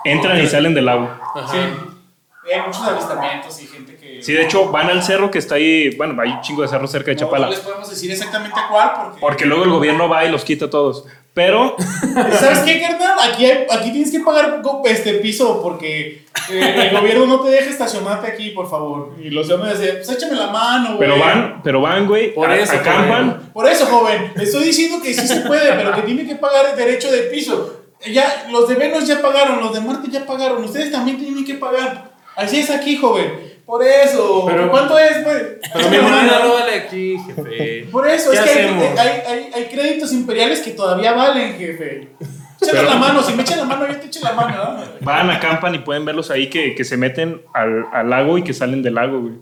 [0.05, 1.19] Entran y salen del ajá.
[1.51, 1.59] Sí.
[2.53, 4.21] Hay muchos avistamientos y gente que...
[4.23, 5.95] Sí, de hecho, van al cerro que está ahí.
[5.97, 7.47] Bueno, hay un chingo de cerro cerca de no, Chapala.
[7.47, 9.21] no les podemos decir exactamente cuál porque...
[9.21, 11.07] Porque luego el gobierno va y los quita todos.
[11.35, 11.77] Pero
[12.41, 13.17] ¿Sabes qué, carnal?
[13.33, 17.71] Aquí, hay- aquí tienes que pagar este piso porque eh, el gobierno no te deja
[17.71, 19.15] estacionarte aquí, por favor.
[19.23, 20.99] Y los hombres decían, pues échame la mano, güey.
[20.99, 23.51] Pero van, pero van, güey, Por a- eso, acampan.
[23.55, 26.67] Por eso, joven, le estoy diciendo que sí se puede, pero que tiene que pagar
[26.73, 27.79] el derecho de piso.
[28.13, 31.55] Ya, los de Venus ya pagaron, los de Marte ya pagaron, ustedes también tienen que
[31.55, 32.11] pagar.
[32.37, 33.52] Así es aquí, joven.
[33.67, 34.45] Por eso.
[34.47, 35.37] Pero- ¿Cuánto es, güey?
[35.73, 36.33] Pero mi mano.
[36.45, 37.89] no vale aquí, jefe.
[37.91, 42.09] Por eso, ¿Qué es que hay, hay, hay- hay créditos imperiales que todavía valen, jefe.
[42.61, 44.75] Échale la mano, si me echan la mano, yo te echo la mano.
[44.75, 44.85] ¿no?
[45.01, 48.53] Van, acampan y pueden verlos ahí que, que se meten al, al lago y que
[48.55, 49.35] salen del lago, güey.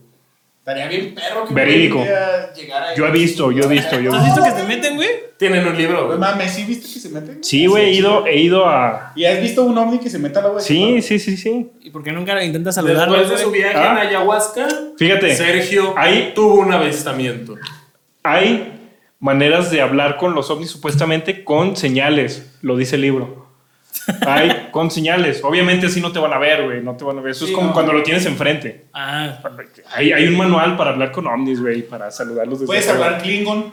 [0.70, 1.98] Estaría bien perro que Verídico.
[1.98, 2.96] pudiera llegar ahí.
[2.96, 5.08] Yo he visto, yo he visto, yo- ¿Tú has visto que se meten, güey?
[5.36, 6.18] Tienen un libro, güey.
[6.18, 7.42] mames, ¿sí viste que se meten?
[7.42, 9.12] Sí, güey, he ido, he ido a.
[9.16, 10.60] ¿Y has visto un ovni que se mete al agua?
[10.60, 11.70] Sí, sí, sí, sí.
[11.80, 13.62] ¿Y por qué nunca intentas saludarlo, Después de su güey?
[13.62, 13.92] viaje Ah.
[14.02, 17.56] en ayahuasca, Fíjate, Sergio Ahí- tuvo un avistamiento.
[18.22, 18.78] hay
[19.18, 23.46] maneras de hablar con los ovnis supuestamente con señales, lo dice el libro.
[24.26, 25.42] Hay con señales.
[25.44, 27.32] Obviamente así no te van a ver, güey, no te van a ver.
[27.32, 27.72] Eso Sí, es como no.
[27.74, 28.86] cuando lo tienes enfrente.
[28.92, 29.38] Ah,
[29.94, 33.06] Hay, hay un manual para hablar con ovnis, güey, para saludarlos desde Puedes arriba.
[33.06, 33.72] hablar Klingon.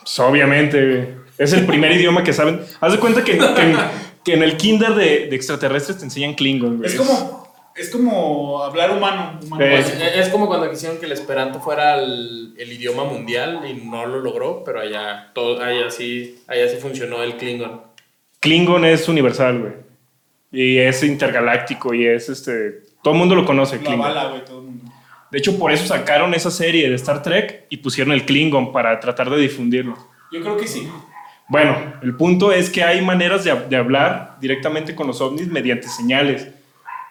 [0.00, 1.08] Pues, obviamente, güey.
[1.38, 2.60] Es el primer idioma que saben.
[2.80, 3.76] Haz de cuenta que, que en,
[4.24, 6.88] que en el kinder de, de extraterrestres te enseñan Klingon, güey.
[6.88, 9.38] Es como, es como hablar humano.
[9.44, 9.78] humano Eh.
[9.78, 9.92] Es,
[10.26, 14.20] es como cuando quisieron que el esperanto fuera el, el idioma mundial y no lo
[14.20, 17.82] logró, pero allá, todo, allá, sí, allá sí funcionó el Klingon.
[18.40, 19.72] Klingon es universal, güey.
[20.58, 22.82] Y es intergaláctico y es este.
[23.02, 24.00] Todo el mundo lo conoce, Lo Klingon.
[24.06, 24.90] avala, güey, todo el mundo.
[25.30, 28.98] De hecho, por eso sacaron esa serie de Star Trek y pusieron el Klingon para
[29.00, 29.96] tratar de difundirlo.
[30.32, 30.88] Yo creo que sí.
[31.48, 35.88] Bueno, el punto es que hay maneras de, de hablar directamente con los ovnis mediante
[35.88, 36.48] señales.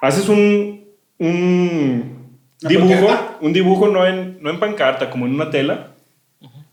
[0.01, 0.85] Haces un,
[1.19, 3.37] un ¿Una dibujo, pancarta?
[3.41, 5.91] un dibujo no en, no en pancarta, como en una tela.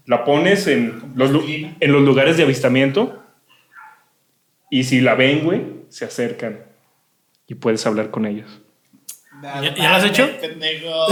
[0.07, 3.23] La pones en los, en los lugares de avistamiento
[4.71, 5.61] y si la ven, güey,
[5.93, 6.65] se acercan
[7.47, 8.49] y puedes hablar con ellos.
[9.43, 10.29] ¿Ya- ya lo has hecho?
[10.41, 11.07] Pendejo.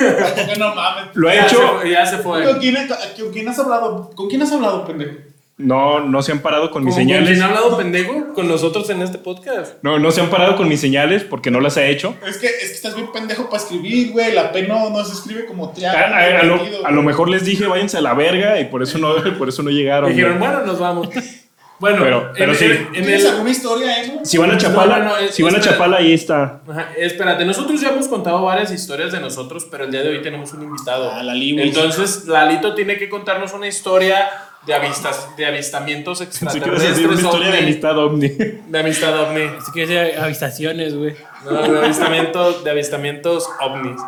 [0.58, 1.14] No mames.
[1.14, 2.42] Lo he Ya hecho, se- ya se fue.
[2.44, 2.76] ¿Con quién,
[3.18, 4.10] ¿Con quién has hablado?
[4.14, 5.12] ¿Con quién has hablado, pendejo?
[5.58, 7.30] no, no se han parado con mis ¿Con señales.
[7.30, 8.34] quién ha hablado pendejo?
[8.34, 9.76] Con nosotros en este podcast.
[9.82, 12.14] No, no se han parado con mis señales porque no las he hecho.
[12.26, 14.32] Es que, es que estás bien pendejo para escribir, güey.
[14.34, 16.04] La P no, no se escribe como A, triángulo.
[16.14, 18.82] a- a lo, invertido, a lo mejor les dije váyanse a la verga y por
[18.82, 20.10] eso no, por eso no llegaron.
[20.10, 21.08] Dijeron, bueno, nos vamos.
[21.78, 22.64] Bueno, Pero- pero en, sí.
[22.64, 24.20] en- en ¿Tienes el, alguna historia, eh?
[24.22, 25.74] Si van a Chapala, No, no, no, es- si van a espera.
[25.76, 26.62] Chapala, ahí está.
[26.68, 30.22] Ajá, espérate, nosotros ya hemos contado varias historias de nosotros, pero el día de hoy
[30.22, 31.10] tenemos un invitado.
[31.12, 31.68] Ah, Lali, güey.
[31.68, 34.26] Entonces, Lalito tiene que contarnos una historia
[34.66, 36.78] de, avistas, de avistamientos Si extraterrestres.
[36.80, 38.28] quieres decir una historia de amistad ovni.
[38.68, 39.42] De amistad ovni.
[39.58, 41.14] Así que es avistaciones, güey.
[41.44, 44.00] No, de, avistamiento, de avistamientos ovnis.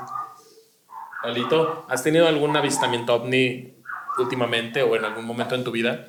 [1.24, 3.74] Lalito, ¿has tenido algún avistamiento ovni
[4.18, 6.08] últimamente o en algún momento en tu vida?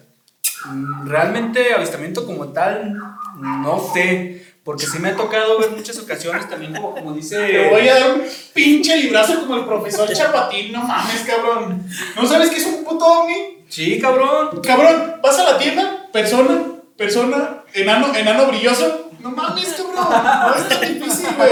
[1.06, 2.96] Realmente avistamiento como tal,
[3.38, 4.46] no sé.
[4.64, 7.38] Porque sí me ha tocado ver muchas ocasiones también como, como dice...
[7.38, 10.72] Te voy a dar un pinche librazo como el profesor Chapatín.
[10.72, 11.84] No mames, cabrón.
[12.16, 13.64] ¿No sabes qué es un puto ovni?
[13.68, 14.62] Sí, cabrón.
[14.62, 16.62] Cabrón, vas a la tienda, persona,
[16.96, 19.10] persona, enano, enano brilloso.
[19.20, 20.24] No mames, cabrón.
[20.44, 21.50] No es tan difícil, güey.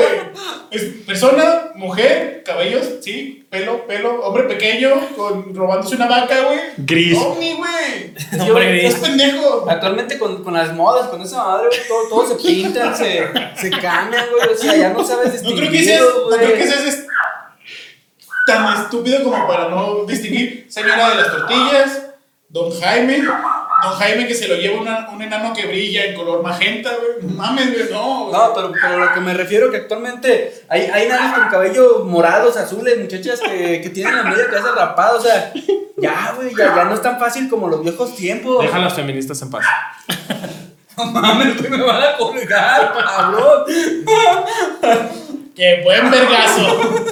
[0.69, 6.59] Es persona, mujer, cabellos, sí, pelo, pelo, hombre pequeño, con, robándose una vaca, güey.
[6.77, 7.17] Gris.
[7.17, 8.13] Ovni, güey.
[8.49, 9.07] Hombre Es gris.
[9.07, 9.65] pendejo.
[9.69, 13.69] Actualmente con, con las modas, con esa madre, güey, todo, todo se pintan, se, se
[13.69, 14.53] cambian, güey.
[14.53, 17.07] O sea, ya no sabes No distinguir, creo que seas, no creo que seas es-
[18.45, 22.01] tan estúpido como para no distinguir señora de las tortillas,
[22.49, 23.21] don Jaime,
[23.83, 27.11] don Jaime que se lo lleva una- un enano que brilla en color magenta, güey.
[27.29, 28.31] No mames, güey, no.
[28.31, 32.57] No, pero, pero lo que me refiero que actualmente hay, hay nanas con cabello morados,
[32.57, 35.51] azules, muchachas que, que tienen la media cabeza rapada, o sea,
[35.97, 38.63] ya, güey, ya, ya no es tan fácil como los viejos tiempos.
[38.63, 39.65] Deja a las feministas en paz.
[40.97, 43.65] No mames, güey, me van a colgar, cabrón.
[45.55, 47.05] ¡Qué buen vergazo!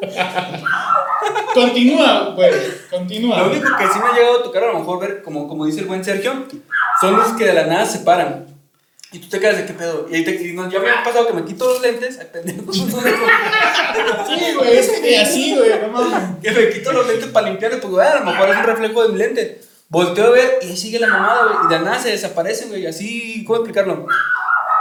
[1.54, 2.52] continúa, güey,
[2.90, 3.38] continúa.
[3.38, 5.66] Lo único que sí me ha llegado a tocar a lo mejor ver, como, como
[5.66, 6.46] dice el buen Sergio,
[7.00, 8.46] son los que de la nada se paran.
[9.12, 10.06] Y tú te quedas de qué pedo.
[10.10, 12.28] Y ahí te y no, ya me ha pasado que me quito los lentes, ay,
[12.32, 16.38] pendejo, Sí, güey, es que así, güey, no mames.
[16.42, 19.02] que me quito los lentes para limpiarlos, porque güey, a lo mejor es un reflejo
[19.02, 19.60] de mi lente.
[19.88, 21.56] Volteo a ver y ahí sigue la mamada, güey.
[21.66, 22.86] Y de la nada se desaparecen, güey.
[22.86, 24.06] Así, ¿cómo explicarlo?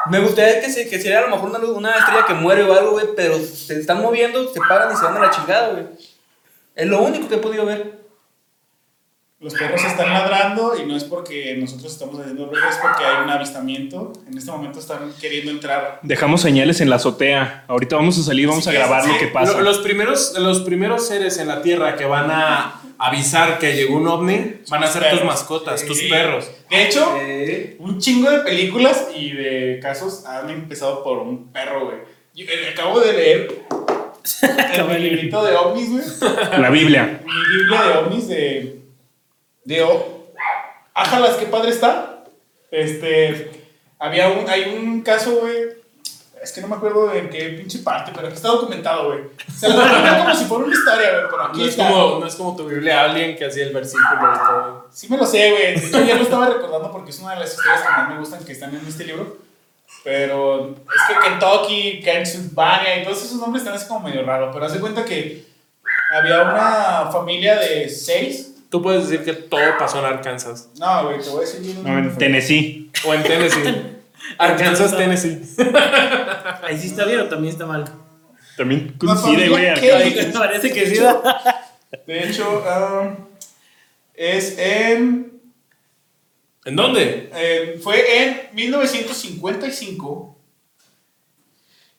[0.10, 2.74] Me gustaría que, se, que sería a lo mejor una, una estrella que muere o
[2.74, 5.84] algo, güey, pero se están moviendo, se paran y se van a la chingada, güey.
[6.76, 8.02] Es lo único que he podido ver.
[9.40, 13.24] Los perros están ladrando y no es porque nosotros estamos haciendo ruido, es porque hay
[13.24, 14.14] un avistamiento.
[14.30, 16.00] En este momento están queriendo entrar.
[16.04, 17.66] Dejamos señales en la azotea.
[17.68, 19.54] Ahorita vamos a salir, vamos Sí, a grabar sí, lo que pasa.
[19.54, 23.98] Lo- Los primeros, los primeros seres en la Tierra que van a avisar que llegó
[23.98, 25.26] un ovni van a ser tus Perros.
[25.26, 26.08] mascotas, tus Sí.
[26.08, 26.48] perros.
[26.70, 27.12] De hecho,
[27.80, 31.98] un chingo de películas y de casos han empezado por un perro, güey.
[32.38, 33.62] Eh, acabo de leer
[34.42, 36.04] en mi librito de ovnis, güey.
[36.62, 37.22] La Biblia.
[37.26, 38.82] Mi Biblia de ovnis de.
[39.66, 40.22] de o-
[40.94, 42.24] Ájalas, qué padre está.
[42.70, 43.52] Este.
[44.00, 44.50] Había un.
[44.50, 45.80] Hay un caso, güey.
[46.42, 49.20] Es que no me acuerdo en qué pinche parte, pero aquí está documentado, güey.
[49.56, 51.88] Se lo contar como si fuera una historia, güey, pero aquí No es, está.
[51.88, 54.88] como, no es como tu Biblia, alguien que hacía el versículo y todo.
[54.92, 55.80] Sí me lo sé, güey.
[55.80, 58.18] De hecho, ya lo estaba recordando porque es una de las historias que más me
[58.18, 59.38] gustan que están en este libro.
[60.04, 64.50] Pero es que Kentucky, Pennsylvania y todos esos nombres están así como medio raros.
[64.54, 65.46] Pero haz de cuenta que
[66.14, 68.56] había una familia de seis.
[68.70, 71.84] Tú puedes decir que todo pasó en Arkansas No, güey, te voy a decir bien.
[71.84, 72.90] No, en Tennessee.
[73.06, 73.98] o en Tennessee.
[74.38, 75.42] Arkansas, Tennessee.
[76.64, 77.86] Ahí sí está bien o también está mal.
[78.58, 79.68] También coincide, güey.
[80.34, 80.96] Parece que sí.
[80.96, 81.24] De hecho,
[82.08, 83.16] de hecho um,
[84.14, 85.31] es en,
[86.66, 87.30] ¿En dónde?
[87.36, 90.38] en- Fue en 1955.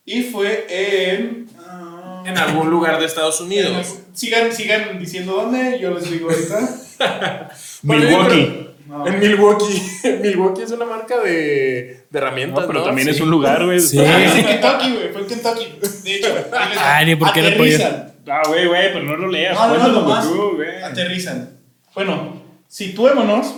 [0.04, 1.48] Y fue en.
[1.58, 3.98] ah, En algún lugar de Estados Unidos.
[4.14, 7.50] Sigan, sigan diciendo dónde, yo les digo ahorita.
[7.82, 8.68] Milwaukee.
[8.86, 9.06] No.
[9.06, 9.82] En Milwaukee.
[10.22, 12.60] Milwaukee es una marca de, de herramientas.
[12.62, 12.84] No, pero ¿no?
[12.86, 13.14] también Sí.
[13.14, 13.80] es un lugar, güey.
[13.80, 13.98] Sí.
[13.98, 15.08] Ah, es en Kentucky, güey.
[15.12, 15.66] Fue en Kentucky.
[16.04, 16.34] De hecho.
[16.78, 18.12] Ay, ni por qué no aterrizan.
[18.28, 19.54] Ah, güey, güey, pero no lo leas.
[19.54, 20.82] No, no, no, tú, güey.
[20.82, 21.58] Aterrizan.
[21.94, 23.54] Bueno, situémonos,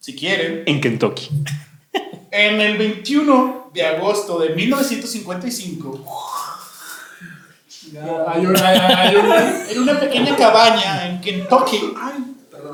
[0.00, 1.28] si quieren, En Kentucky.
[2.30, 6.04] en el 21 de agosto de 1955.
[8.28, 8.68] Hay una,
[9.00, 11.94] hay una- en una pequeña cabaña en Kentucky,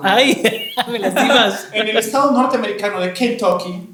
[0.02, 0.42] Ay,
[0.90, 1.68] me lastimas.
[1.72, 3.88] en el estado norteamericano de Kentucky,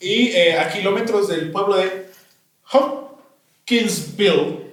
[0.00, 2.10] y eh, a kilómetros del pueblo de
[2.72, 4.67] Hopkinsville.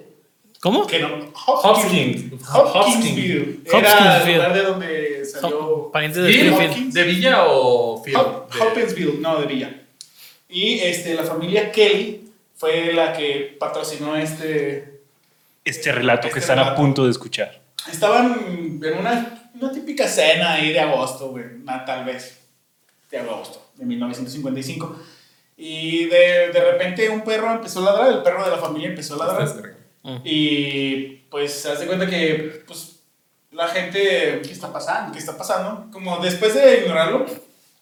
[0.60, 0.86] ¿Cómo?
[0.86, 1.08] Que no,
[1.46, 2.32] Hopkins.
[2.52, 3.60] Hopkinsville.
[3.66, 5.90] Era el lugar de donde salió.
[5.92, 6.30] Parientes de.
[6.30, 6.92] Springfield.
[6.92, 8.02] ¿De Villa o?
[8.02, 8.04] Hop-
[8.52, 9.82] De- Hopkinsville, no, de Villa.
[10.48, 15.00] Y este, la familia Kelly fue la que patrocinó este.
[15.64, 16.80] Este relato que Este están a relato.
[16.80, 17.60] punto de escuchar.
[17.90, 21.44] Estaban en una, una típica cena ahí de agosto, güey,
[21.84, 22.38] tal vez,
[23.10, 24.96] de agosto, de 1955.
[25.56, 29.20] Y de, de repente un perro empezó a ladrar, el perro de la familia empezó
[29.20, 29.76] a ladrar.
[30.24, 33.00] Y pues, haz de cuenta que, pues,
[33.50, 35.12] la gente, ¿qué está pasando?
[35.12, 35.88] ¿Qué está pasando?
[35.92, 37.26] Como después de ignorarlo,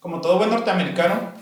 [0.01, 1.33] como todo buen norteamericano,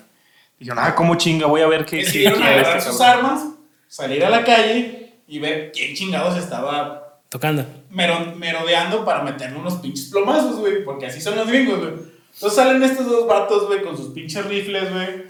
[0.58, 1.46] Dijeron, ah, ¿cómo chinga?
[1.46, 3.24] Voy a ver qué, qué decidieron agarrar este sus cabrón".
[3.26, 3.44] armas,
[3.88, 7.66] salir a la calle y ver quién chingados estaba Tocando.
[7.90, 11.92] mero- merodeando para meterle unos pinches plomazos, güey, porque así son los gringos, güey.
[12.34, 15.24] Entonces salen estos dos vatos, güey, con sus pinches rifles, güey.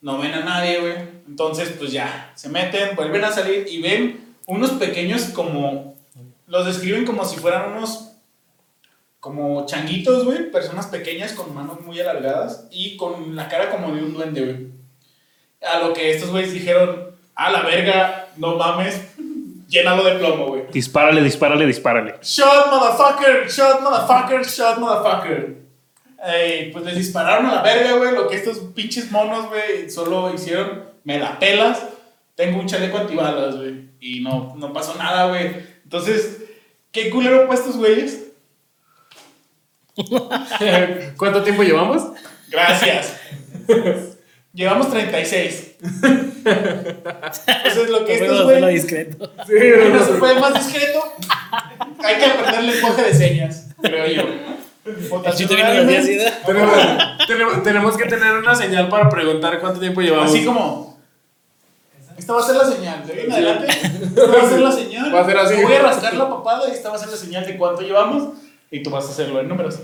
[0.00, 0.94] No ven a nadie, güey.
[1.28, 5.96] Entonces, pues ya, se meten, vuelven a salir y ven unos pequeños como...
[6.46, 8.12] Los describen como si fueran unos...
[9.20, 10.50] Como changuitos, güey.
[10.50, 14.68] Personas pequeñas con manos muy alargadas y con la cara como de un duende, güey.
[15.60, 19.00] A lo que estos güeyes dijeron, a la verga, no mames,
[19.68, 20.62] llénalo de plomo, güey.
[20.72, 22.14] Dispárale, dispárale, dispárale.
[22.22, 25.56] Shot, motherfucker, shot, motherfucker, shot, motherfucker.
[26.24, 28.12] Ey, pues les dispararon a la verga, güey.
[28.14, 31.84] Lo que estos pinches monos, güey, solo hicieron, me la pelas.
[32.38, 33.88] Tengo un chaleco antibalas, güey.
[34.00, 35.56] Y no, no pasó nada, güey.
[35.82, 36.36] Entonces,
[36.92, 38.26] ¿qué culero para estos güeyes?
[41.16, 42.12] ¿Cuánto tiempo llevamos?
[42.48, 43.16] Gracias.
[44.54, 45.78] Llevamos 36.
[45.82, 48.82] Entonces, lo que estos hacerlo güeyes.
[48.82, 49.32] discreto.
[49.90, 51.02] no se puede más discreto.
[52.04, 54.22] Hay que aprender lenguaje de señas, creo yo.
[55.24, 55.44] El ¿sí?
[56.46, 60.30] tenemos- tenemos que tener una señal para preguntar cuánto tiempo llevamos.
[60.30, 60.97] Así como.
[62.18, 63.06] Esta va a ser la señal.
[63.06, 63.66] De ahí en adelante.
[63.68, 65.14] Esta va a ser la señal.
[65.14, 65.54] Va a ser así.
[65.56, 67.82] Te Voy a rascar la papada y esta va a ser la señal de cuánto
[67.82, 68.34] llevamos.
[68.70, 69.78] Y tú vas a hacerlo en números.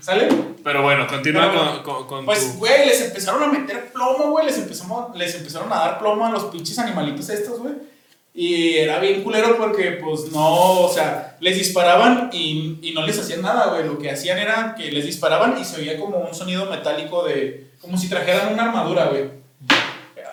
[0.00, 0.28] ¿Sale?
[0.64, 4.30] Pero bueno, continúa Pero, con, con, con Pues, tu- güey, les empezaron a meter plomo,
[4.30, 4.46] güey.
[4.46, 7.74] Les, empezamos, les empezaron a dar plomo a los pinches animalitos estos, güey.
[8.34, 13.18] Y era bien culero porque, pues, no, o sea, les disparaban y, y no les
[13.18, 13.84] hacían nada, güey.
[13.84, 17.72] Lo que hacían era que les disparaban y se oía como un sonido metálico de...
[17.80, 19.24] Como si trajeran una armadura, güey.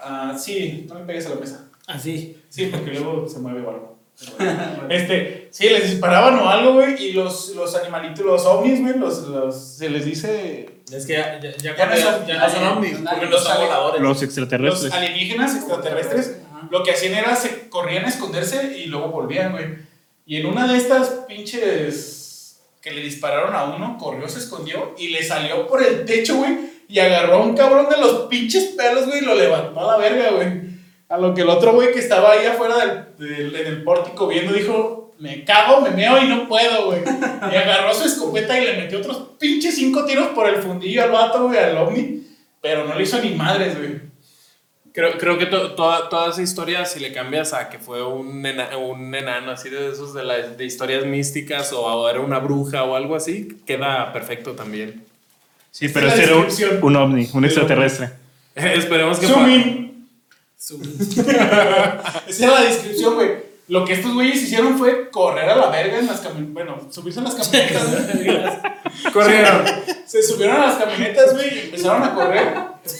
[0.07, 1.69] Ah, sí, no me pegues a la mesa.
[1.87, 2.37] Así.
[2.49, 3.95] Sí, porque luego se mueve o algo.
[4.89, 9.23] Este, sí, les disparaban o algo, güey, y los, los animalitos, los ovnis, güey, los,
[9.27, 12.49] los, se les dice Es que ya, ya, ya, Ya no ya- son- ya no
[12.49, 14.01] son ovnis, porque no los son ale- voladores.
[14.01, 14.93] Los los extraterrestres.
[14.93, 16.37] alienígenas extraterrestres,
[16.69, 19.65] lo que hacían era se corrían a esconderse y luego volvían, güey.
[20.25, 25.09] Y en una de estas pinches que le dispararon a uno, corrió, se escondió y
[25.09, 26.55] le salió por el techo, güey,
[26.87, 29.97] y agarró a un cabrón de los pinches pelos, güey, y lo levantó a la
[29.97, 30.75] verga, güey.
[31.09, 35.13] A lo que el otro güey que estaba ahí afuera del, del, pórtico viendo dijo,
[35.19, 36.99] me cago, me meo y no puedo, güey.
[37.51, 41.11] Y agarró su escopeta y le metió otros pinches cinco tiros por el fundillo al
[41.11, 42.23] vato, güey, al ovni.
[42.61, 44.01] Pero no le hizo ni madres, güey.
[44.91, 48.43] Creo, creo que to- toda, toda esa historia, si le cambias a que fue un,
[48.45, 52.83] ena- un enano así de esos de, la- de historias místicas o era una bruja
[52.83, 55.03] o algo así, queda perfecto también.
[55.75, 56.47] Sí, pero este era un,
[56.83, 58.11] un ovni, un extraterrestre.
[58.55, 59.27] Esperemos que...
[59.27, 60.07] Zoom in.
[62.27, 63.31] Esa era la descripción, güey.
[63.67, 66.53] Lo que estos güeyes hicieron fue correr a la verga en las camionetas.
[66.53, 68.59] Bueno, subirse a las camionetas.
[69.13, 69.65] Corrieron.
[70.05, 72.53] Se subieron a las camionetas, güey, y empezaron a correr.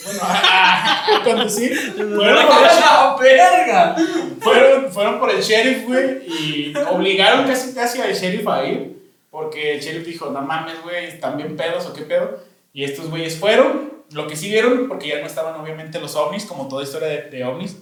[0.04, 1.94] Bueno, a, conducir.
[1.94, 3.96] Fueron por, el, ¡La verga!
[4.42, 8.96] fueron, fueron por el sheriff, güey, y obligaron casi, casi al sheriff a ir.
[9.30, 12.54] Porque el sheriff dijo, no mames, güey, ¿están bien pedos o qué pedo?
[12.76, 13.90] Y estos güeyes fueron.
[14.12, 17.22] Lo que sí vieron, porque ya no estaban obviamente los ovnis, como toda historia de,
[17.30, 17.78] de ovnis.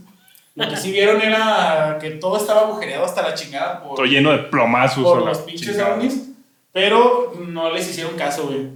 [0.54, 4.30] Lo que sí vieron era que todo estaba agujereado hasta la chingada por, Todo lleno
[4.30, 5.02] de plomazos.
[5.02, 5.96] por los pinches chingada.
[5.96, 6.28] ovnis,
[6.72, 8.68] pero no les hicieron caso, güey.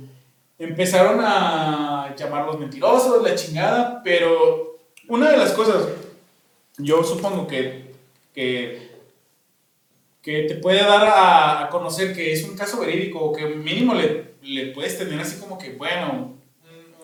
[0.58, 5.86] Empezaron a llamarlos mentirosos, la chingada, pero una de las cosas,
[6.78, 7.92] yo supongo que,
[8.34, 8.90] que,
[10.20, 13.94] que te puede dar a, a conocer que es un caso verídico, o que mínimo
[13.94, 16.36] le, le puedes tener así como que, bueno,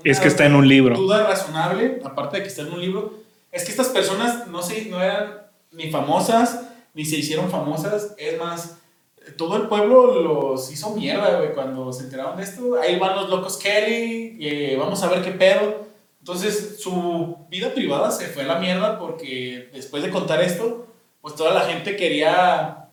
[0.03, 0.97] Es que está en un libro.
[0.97, 3.15] duda razonable, aparte de que está en un libro,
[3.51, 6.63] es que estas personas no, se, no eran ni famosas,
[6.93, 8.79] ni se hicieron famosas, es más,
[9.37, 12.79] todo el pueblo los hizo mierda, güey, cuando se enteraron de esto.
[12.81, 15.87] Ahí van los locos Kelly, eh, vamos a ver qué pedo.
[16.21, 20.87] Entonces, su vida privada se fue a la mierda porque después de contar esto,
[21.21, 22.84] pues toda la gente quería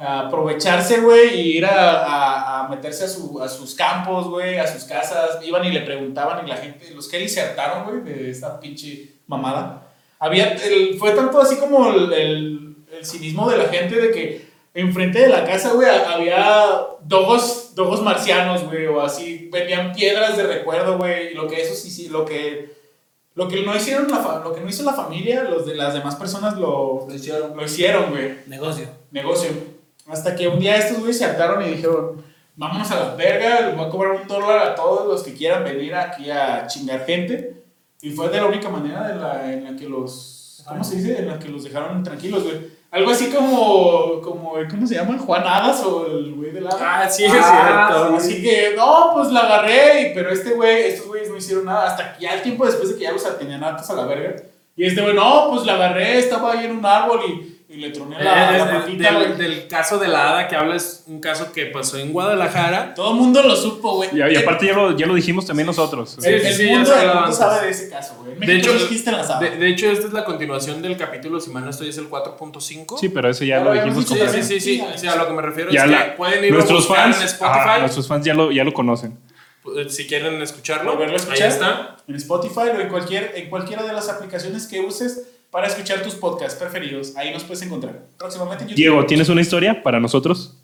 [0.00, 4.66] aprovecharse, güey, y ir a, a- a meterse a, su- a sus campos, güey, a
[4.66, 5.38] sus casas.
[5.44, 9.82] Iban y le preguntaban y la gente, los que disertaron, güey, de esta pinche mamada.
[10.18, 14.50] Había, el- fue tanto así como el, el, el cinismo de la gente de que
[14.72, 20.44] enfrente de la casa, güey, había dogos, dogos marcianos, güey, o así, vendían piedras de
[20.44, 22.70] recuerdo, güey, y lo que eso sí, sí, lo que,
[23.34, 26.14] lo que no hicieron, la lo que no hizo la familia, los de las demás
[26.16, 27.56] personas lo, Lo hicieron.
[27.56, 28.86] lo hicieron, güey Negocio.
[29.10, 29.50] negocio.
[30.10, 32.22] Hasta que un día estos güeyes se hartaron y dijeron,
[32.56, 35.64] vámonos a la verga, les voy a cobrar un dólar a todos los que quieran
[35.64, 37.62] venir aquí a chingar gente.
[38.02, 41.18] Y fue de la única manera de la, en la que los, ¿cómo se dice?
[41.18, 42.80] En la que los dejaron tranquilos, güey.
[42.92, 45.16] Algo así como, como, ¿cómo se llama?
[45.16, 46.70] Juan Hadas o el güey de la...
[46.80, 48.16] Ah, sí, es Ah, cierto.
[48.16, 51.86] Así que, no, pues la agarré, y- pero este güey, estos güeyes no hicieron nada.
[51.86, 54.42] Hasta que ya el tiempo después de que ya los tenían hartos a la verga.
[54.76, 57.90] Y este güey, no, pues la agarré, estaba ahí en un árbol y, y le
[57.90, 61.04] troné la, la Eh, es- patita, del, del caso de la hada que habla es
[61.06, 62.94] un caso que pasó en Guadalajara.
[62.94, 64.10] Todo el mundo lo supo, güey.
[64.12, 66.16] Y, y aparte ya lo, ya lo dijimos también nosotros.
[66.20, 68.34] Sí, el, sí, el mundo, el mundo sabe de ese caso, güey.
[68.36, 71.70] De hecho, la de, de hecho, esta es la continuación del capítulo, si mal no
[71.70, 72.98] estoy, es el 4.5.
[72.98, 74.84] Sí, pero eso ya Ya lo habíamos dijimos Sí, sí, sí, sí.
[74.94, 76.88] O sea, a lo que me refiero Ya es la- que pueden ir nuestros a
[76.88, 79.16] buscar fans, en ah, Spotify nuestros fans ya lo, ya lo conocen.
[79.88, 80.92] si quieren escucharlo.
[80.94, 81.48] Volverlo a Ahí escuchar.
[81.48, 81.96] está.
[82.08, 86.14] En Spotify o en, cualquier, en cualquiera de las aplicaciones que uses para escuchar tus
[86.14, 87.16] podcasts preferidos.
[87.16, 88.00] Ahí nos puedes encontrar.
[88.18, 88.76] Próximamente en YouTube.
[88.76, 90.56] Diego, ¿tienes una historia para nosotros?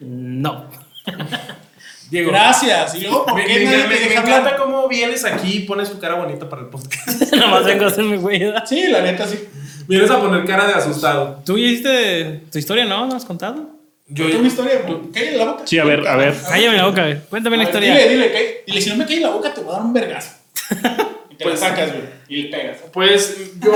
[0.00, 0.66] No.
[2.10, 2.30] Diego.
[2.30, 2.94] Gracias.
[2.96, 4.56] Y luego, ¿por Me, qué me- nadie me- te me deja encanta hablar?
[4.58, 7.32] cómo vienes aquí y pones tu cara bonita para el podcast.
[7.36, 8.38] Nomás vengo a hacerme güey.
[8.40, 8.64] ¿verdad?
[8.66, 9.38] Sí, la neta, sí.
[9.86, 11.40] Vienes a poner cara de asustado.
[11.44, 13.06] Tú ya hiciste tu historia, ¿no?
[13.06, 13.70] ¿No has contado?
[14.08, 14.82] Yo, Yo, una historia,
[15.14, 15.62] cállate la boca.
[15.66, 16.34] Sí, a ver, a ver.
[16.48, 17.20] Cállame la boca, güey.
[17.30, 17.94] Cuéntame la historia.
[17.96, 18.64] Dile, dile, cállate.
[18.66, 20.30] dile, si no me cae la boca, te voy a dar un vergazo.
[21.40, 22.02] Te Pues- la sacas, güey.
[22.28, 22.78] Y le pegas.
[22.92, 23.72] Pues yo,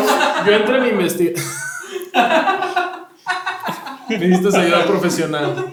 [0.46, 1.46] yo entre mi investigación.
[4.10, 5.72] Necesitas ayuda profesional.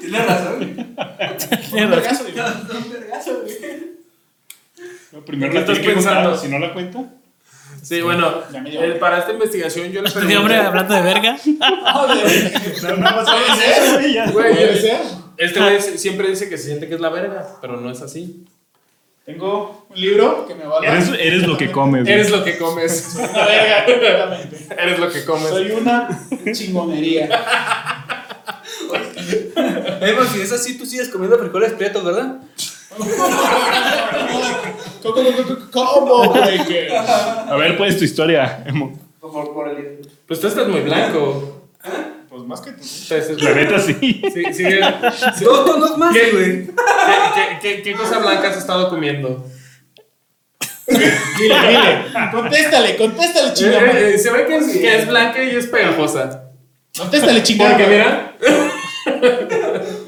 [0.00, 0.96] Tienes razón.
[1.72, 2.42] Un vergazo, dile.
[2.42, 5.24] Un vergazo, güey.
[5.24, 6.36] primero ¿Qué la estás pensando?
[6.36, 7.04] Si no la cuenta.
[7.82, 10.56] Sí, bueno, eh, para esta investigación yo le Este hombre pregunté.
[10.56, 11.36] hablando de verga.
[11.38, 12.52] Joder.
[12.82, 14.32] No, no Puede ser.
[14.32, 14.58] güey,
[15.38, 18.44] este güey siempre dice que se siente que es la verga, pero no es así.
[19.32, 20.94] Tengo un libro que me va a dar.
[20.94, 22.02] Eres, eres lo que comes.
[22.02, 22.12] güey.
[22.14, 23.14] Eres lo que comes.
[23.18, 24.66] Una verga, completamente.
[24.76, 25.48] Eres lo que comes.
[25.48, 27.28] Soy una chingonería.
[30.02, 32.38] Eh, pues, si es así, tú sigues comiendo frijoles prietos, ¿verdad?
[35.72, 38.64] ¿Cómo, A ver, pues tu historia.
[38.66, 38.98] Emo.
[39.20, 40.00] Por, por el...
[40.26, 41.68] Pues tú estás muy blanco.
[42.40, 42.78] Pues más que tú.
[42.82, 43.92] Entonces, La neta sí.
[44.00, 44.80] sí, sigue-
[45.36, 45.44] sí.
[45.44, 46.66] Dos tonos más, ¿Qué, güey.
[46.66, 46.72] ¿Qué,
[47.34, 49.44] qué, qué, qué cosa blanca has estado comiendo?
[50.86, 52.04] Dile, dile.
[52.32, 54.00] Contéstale, contéstale, Eh, chingada.
[54.00, 56.44] eh, se ve que es, que es blanca y es pegajosa.
[56.96, 57.70] Contéstale, chingada.
[57.76, 58.36] Porque mira,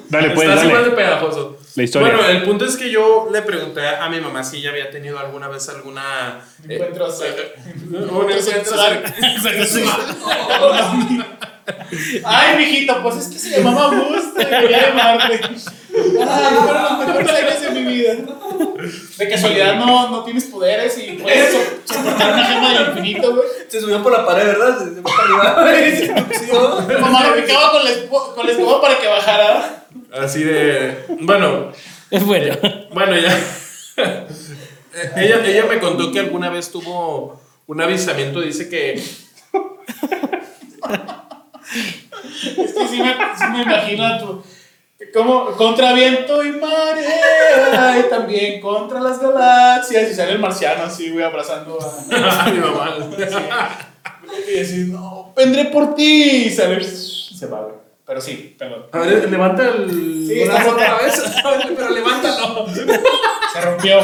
[0.09, 0.97] Dale, pues, estás igual de dale.
[1.03, 1.59] pegajoso.
[1.75, 2.13] La historia.
[2.15, 5.19] Bueno, el punto es que yo le pregunté a mi mamá si ella había tenido
[5.19, 6.41] alguna vez alguna...
[6.69, 7.11] eh, Encuentro
[8.43, 9.03] sexual.
[9.19, 11.25] un encuentro.
[12.25, 15.41] Ay, mijito, pues es que se llamaba Augusto y quería llamarte.
[15.45, 18.15] Ay, fueron los mejores años de mi vida.
[19.19, 23.47] De casualidad no, no tienes poderes y puedes so- soportar una gema del infinito, güey.
[23.69, 24.79] Se subió por la pared, ¿verdad?
[24.79, 26.27] Se, se fue para arriba.
[26.39, 26.99] Subió.
[27.01, 29.82] Mamá lo picaba con la, espo- con la escoba para que bajara.
[30.13, 31.05] Así de...
[31.21, 31.73] Bueno,
[32.13, 32.55] Es bueno.
[32.93, 33.35] Bueno, ya.
[35.17, 38.43] ella, ella me contó que alguna vez tuvo un avisamiento.
[38.43, 38.93] Dice que.
[42.35, 44.45] Es que sí me, sí me imagino a tu.
[45.15, 50.11] Como contra viento y marea, y también contra las galaxias.
[50.11, 52.51] Y sale el marciano así, güey, abrazando a.
[52.51, 52.99] mi mamá.
[54.49, 56.45] Y decir, no, vendré por ti.
[56.47, 56.83] Y sale.
[56.85, 57.82] Se va, güey.
[58.07, 58.87] Pero sí, perdón.
[58.93, 60.27] A ver, levanta el.
[60.29, 61.23] Sí, brazo otra vez.
[61.77, 62.67] Pero levántalo.
[63.53, 64.01] Se rompió.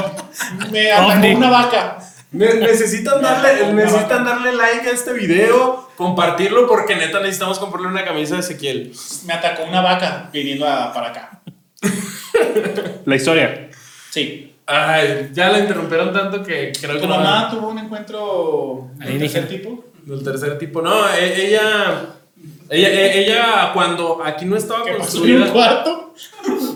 [0.70, 1.98] Me atacó una vaca.
[2.30, 8.04] Ne- necesitan darle, necesitan darle like a este video, compartirlo, porque neta necesitamos comprarle una
[8.04, 8.92] camisa de Ezequiel.
[9.26, 11.40] Me atacó una vaca viniendo a- para acá.
[13.06, 13.70] La historia.
[14.10, 14.54] Sí.
[14.66, 19.14] Ay, ya la interrumpieron tanto que creo que ¿Tu no- mamá tuvo un encuentro Ahí
[19.14, 19.84] de tercer tipo?
[20.04, 20.82] Del tercer tipo.
[20.82, 22.00] No, e- ella.
[22.70, 26.14] Ella, e- ella cuando aquí no estaba ¿Que pasó en un cuarto?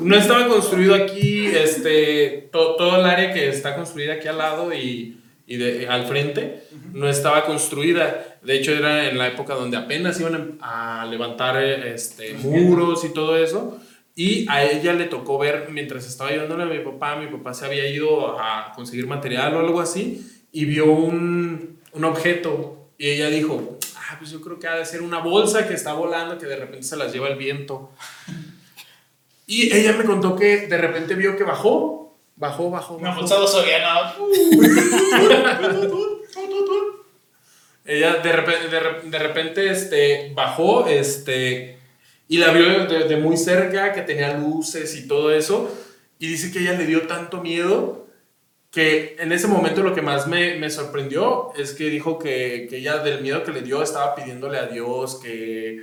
[0.00, 4.72] No estaba construido aquí, este, to- todo el área que está construida aquí al lado
[4.74, 8.38] y, y de, al frente, no estaba construida.
[8.42, 13.10] De hecho, era en la época donde apenas iban a levantar eh, este, muros y
[13.12, 13.78] todo eso.
[14.14, 17.64] Y a ella le tocó ver, mientras estaba ayudándole a mi papá, mi papá se
[17.64, 22.90] había ido a conseguir material o algo así, y vio un, un objeto.
[22.98, 23.78] Y ella dijo,
[24.12, 26.56] ah, pues yo creo que ha de ser una bolsa que está volando, que de
[26.56, 27.90] repente se las lleva el viento.
[29.46, 32.94] Y ella me contó que de repente vio que bajó, bajó, bajó.
[32.94, 33.36] Una bolsa.
[37.84, 41.78] Ella de repente, de, de repente este, bajó este,
[42.28, 45.70] y la vio de, de muy cerca, que tenía luces y todo eso.
[46.18, 48.01] Y dice que ella le dio tanto miedo
[48.72, 52.78] que en ese momento lo que más me, me sorprendió es que dijo que, que
[52.78, 55.80] ella del miedo que le dio estaba pidiéndole a Dios que,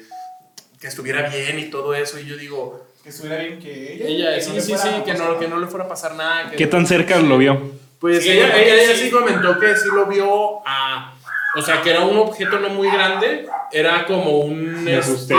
[0.81, 2.19] que estuviera bien y todo eso.
[2.19, 4.07] Y yo digo, Que estuviera bien que ella.
[4.07, 6.49] ella, que sí, no sí, sí, que no, que no le fuera a pasar nada.
[6.49, 7.77] que- ¿Qué tan cerca lo vio?
[7.99, 9.11] pues Sí, ella, ella, ella sí.
[9.11, 11.13] comentó que sí lo vio a.
[11.57, 13.45] O sea, que era un objeto no muy grande.
[13.71, 14.83] Era como un.
[14.83, 15.35] Me este, asusté.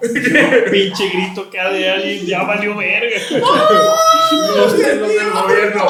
[0.70, 3.16] Pinche grito que ha de alguien, ya valió verga.
[4.56, 5.86] los, los del gobierno.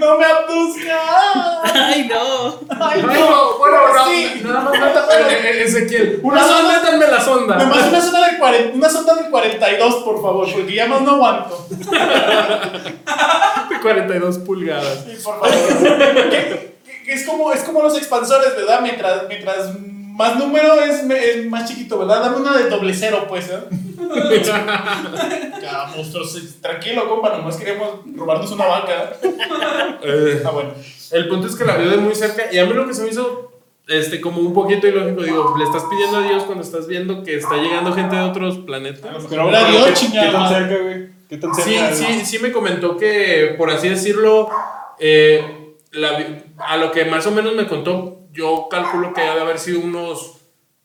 [0.00, 0.98] ¡No me abduzca!
[1.74, 2.58] Ay, no.
[2.80, 4.42] ¡Ay, No, bueno, no, sí.
[4.42, 6.20] eh, eh, Ezequiel.
[6.22, 7.56] Una sonda, métanme la sonda.
[7.56, 11.12] Nomás una sonda del 40, una sonda del 42, por favor, porque ya más no
[11.12, 11.66] aguanto.
[11.70, 11.86] de
[13.80, 15.04] 42 pulgadas.
[15.06, 15.50] Sí, por favor.
[17.06, 18.80] Es, como, es como los expansores, ¿verdad?
[18.82, 19.70] Mientras, mientras
[20.20, 22.20] más número es, es más chiquito, ¿verdad?
[22.20, 23.58] Dame una de doble cero, pues, ¿eh?
[25.62, 29.12] Ya, monstruos, tranquilo, compa, nomás queremos robarnos una vaca.
[30.02, 30.70] Eh, Ah, bueno.
[31.12, 32.44] el punto es que la vio de muy cerca.
[32.52, 33.46] Y a mí lo que se me hizo.
[33.88, 37.36] Este, como un poquito ilógico, digo, le estás pidiendo a Dios cuando estás viendo que
[37.36, 39.26] está llegando gente de otros planetas.
[39.28, 41.08] Pero era Dios, ¿qué, chingada ¿Qué tan cerca, güey?
[41.28, 41.94] ¿Qué tan Sí, cerca?
[41.94, 44.48] sí, sí me comentó que, por así decirlo,
[45.00, 46.24] eh, la
[46.58, 49.80] a lo que más o menos me contó, yo calculo que ha de haber sido
[49.80, 50.36] unos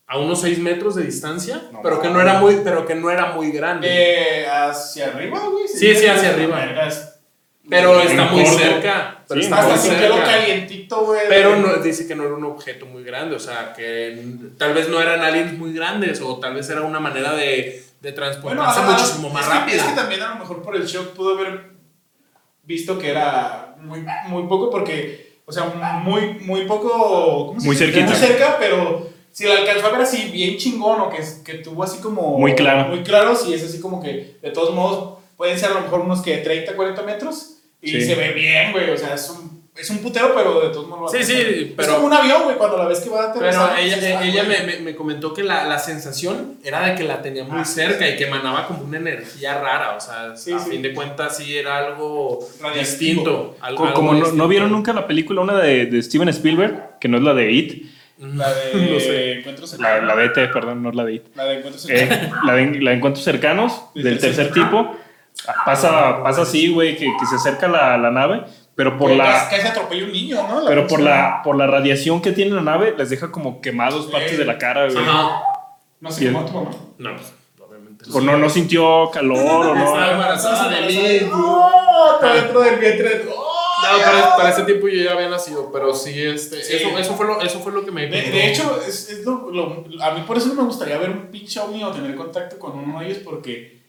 [0.07, 3.31] a unos 6 metros de distancia, pero que no era muy, pero que no era
[3.31, 3.87] muy grande.
[3.89, 5.67] Eh, hacia arriba, güey.
[5.67, 6.57] Sí, sí, hacia arriba.
[6.57, 7.19] Vergas.
[7.67, 8.59] pero está muy corto.
[8.59, 9.23] cerca.
[9.27, 10.23] Pero Sí, está Hasta muy cerca.
[10.23, 11.21] calientito, güey.
[11.27, 14.23] Pero no, dice que no era un objeto muy grande, o sea, que
[14.59, 18.11] tal vez no eran aliens muy grandes, o tal vez era una manera de, de
[18.11, 19.75] transportarse muchísimo más es que- rápida.
[19.77, 21.71] Es que también a lo mejor por el shock pudo haber
[22.63, 25.65] visto que era muy, muy poco porque, o sea,
[26.03, 27.47] muy, muy poco...
[27.47, 28.05] ¿cómo se Muy cerquita.
[28.07, 31.83] Muy cerca, pero si la alcanzó a ver así bien chingón o que, que tuvo
[31.83, 32.37] así como...
[32.37, 32.89] Muy claro.
[32.89, 35.99] Muy claro, sí, es así como que de todos modos pueden ser a lo mejor
[36.01, 38.01] unos que 30, 40 metros y Sí.
[38.01, 39.54] se ve bien, güey, o sea, es un...
[39.75, 41.11] Es un putero, pero de todos modos.
[41.11, 43.45] Sí, sí, pero- Es como un avión, güey, cuando la ves que va a Pero
[43.49, 43.77] aterrizar.
[43.79, 44.57] ella, "Ah, ella güey".
[44.65, 47.65] me, me- me comentó que la, la sensación era de que la tenía muy Ah,
[47.65, 49.95] cerca y que emanaba como una energía rara.
[49.97, 50.69] O sea, Sí, a sí.
[50.71, 52.39] fin de cuentas sí era algo
[52.73, 53.57] distinto.
[53.61, 54.43] Algo, Co- algo Como no, distinto.
[54.43, 57.51] no vieron nunca la película, una de, de Steven Spielberg, que no es la de
[57.51, 57.85] It,
[58.17, 59.31] La de No sé.
[59.39, 61.23] encuentros la, la de E.T., perdón, no es la de It.
[61.35, 62.07] La de encuentros Eh,
[62.45, 64.95] la, de, la de encuentros cercanos del tercer tipo.
[65.65, 68.43] Pasa, pasa así, güey, que, que se acerca la, la nave,
[68.75, 70.61] pero por la, Casi, atropella un niño, ¿no?
[70.61, 74.07] La pero por la, por la radiación que tiene la nave, les deja como quemados
[74.07, 74.97] partes de la cara, güey.
[74.97, 75.41] Ajá.
[76.01, 76.33] No sé Bien.
[76.33, 76.71] cómo tu mamá.
[76.97, 77.33] No, pues,
[77.67, 78.05] obviamente.
[78.13, 80.11] O no, no sintió calor, o Estaba no.
[80.11, 81.29] embarazada de mí.
[81.33, 82.11] ¡Oh!
[82.15, 83.21] Está dentro del vientre.
[83.33, 83.41] ¡Oh!
[83.81, 86.77] No, para, para ese tiempo yo ya había nacido, pero sí, este, Sí.
[86.77, 89.51] Eso, eso, fue lo, eso fue lo que me De, de hecho, es, es lo,
[89.51, 92.57] lo- a mí por eso no me gustaría ver un pinche ovni o tener contacto
[92.57, 93.79] con uno de ellos porque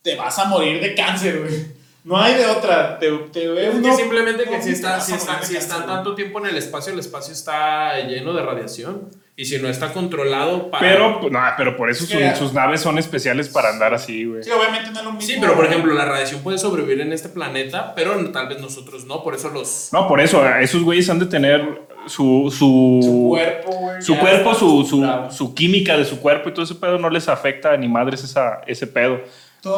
[0.00, 1.81] te vas a morir de cáncer, güey.
[2.04, 2.98] No hay de otra.
[2.98, 6.46] Te, te ve Es simplemente que no, si, está, si, está- están tanto tiempo en
[6.46, 9.08] el espacio, el espacio está lleno de radiación.
[9.34, 10.80] Y si no está controlado para...
[10.86, 14.24] Pero, no, pero por eso Es que- su- sus naves son especiales para andar así,
[14.26, 14.42] güey.
[14.42, 15.26] Sí, obviamente no es lo mismo.
[15.26, 19.06] Sí, pero por ejemplo, la radiación puede sobrevivir en este planeta, pero tal vez nosotros
[19.06, 19.88] no, por eso los...
[19.92, 24.02] No, por eso, esos güeyes han de tener su, su, Su cuerpo, güey.
[24.02, 27.26] su cuerpo, su, su, su química de su cuerpo y todo ese pedo no les
[27.28, 29.20] afecta ni madres esa, ese pedo.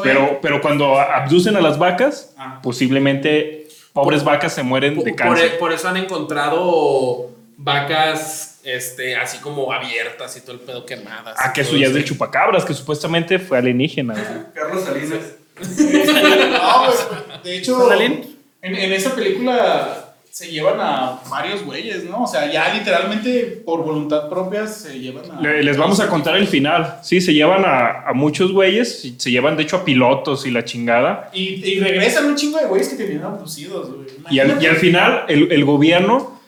[0.03, 2.61] Pero, pero cuando abducen a las vacas, Ah.
[2.63, 5.59] posiblemente pobres vacas se mueren Por, de cáncer.
[5.59, 11.37] por eso han encontrado vacas este, así como abiertas y todo el pedo quemadas.
[11.39, 11.99] Ah, que eso todo ya es eso.
[11.99, 14.51] del chupacabras, que supuestamente fue alienígena.
[14.55, 15.21] Carlos Salinas.
[15.95, 20.04] No, güey, de hecho, en esa película
[20.35, 22.25] se llevan a varios güeyes, ¿no?
[22.25, 25.41] O sea, ya literalmente por voluntad propia se llevan a.
[25.41, 26.99] Le- Les vamos a contar el final.
[27.05, 30.65] Sí, se llevan a, a muchos güeyes, se llevan de hecho a pilotos y la
[30.65, 31.31] chingada.
[31.33, 34.09] Y, y regresan un chingo de güeyes que tenían abducidos, güey.
[34.29, 34.81] Y al, y al Imagínate.
[34.81, 36.41] final el, el gobierno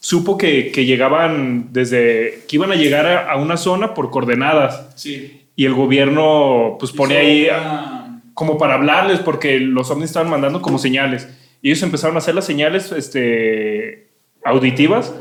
[0.00, 4.88] supo que, que llegaban desde, que iban a llegar a, a una zona por coordenadas.
[4.96, 5.46] Sí.
[5.54, 10.60] Y el gobierno pues pone ahí una- como para hablarles porque los ovnis estaban mandando
[10.60, 11.28] como señales.
[11.62, 14.08] Y ellos empezaron a hacer las señales este,
[14.44, 15.14] auditivas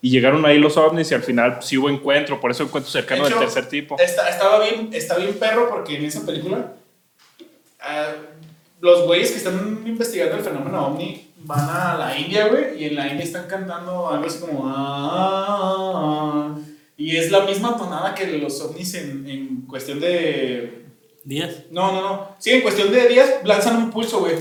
[0.00, 3.24] y llegaron ahí los ovnis y al final sí hubo encuentro, por eso encuentro cercano
[3.24, 3.98] De del hecho, tercer tipo.
[3.98, 6.72] Está, estaba bien, está bien perro porque en esa película
[7.80, 8.12] ah,
[8.80, 12.94] los güeyes que están investigando el fenómeno ovni van a la India, güey, y en
[12.96, 16.58] la India están cantando algo así como "Ah, ah, ah",
[16.96, 20.84] y es la misma tonada que los ovnis en, en cuestión de...
[21.24, 21.64] Díaz.
[21.70, 22.28] No, no, no.
[22.38, 24.34] Sí, en cuestión de días lanzan un pulso, güey,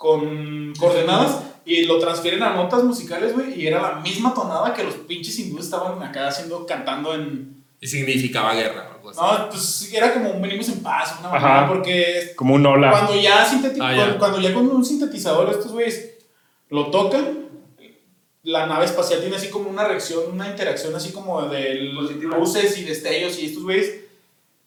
[0.00, 4.82] con coordenadas y lo transfieren a notas musicales, güey, y era la misma tonada que
[4.82, 7.62] los pinches hindúes estaban acá haciendo, cantando en...
[7.82, 9.20] Y significaba guerra o algo así.
[9.20, 11.38] No, pues era como un venimos en paz, una Ajá.
[11.48, 12.90] mamada, porque Como un hola.
[12.92, 14.18] cuando ya, Ah, ya.
[14.18, 16.14] cuando- ya con un sintetizador estos güeyes
[16.70, 17.50] lo tocan,
[18.44, 22.84] la nave espacial tiene así como una reacción, una interacción así como de luces y
[22.84, 24.00] destellos y estos güeyes,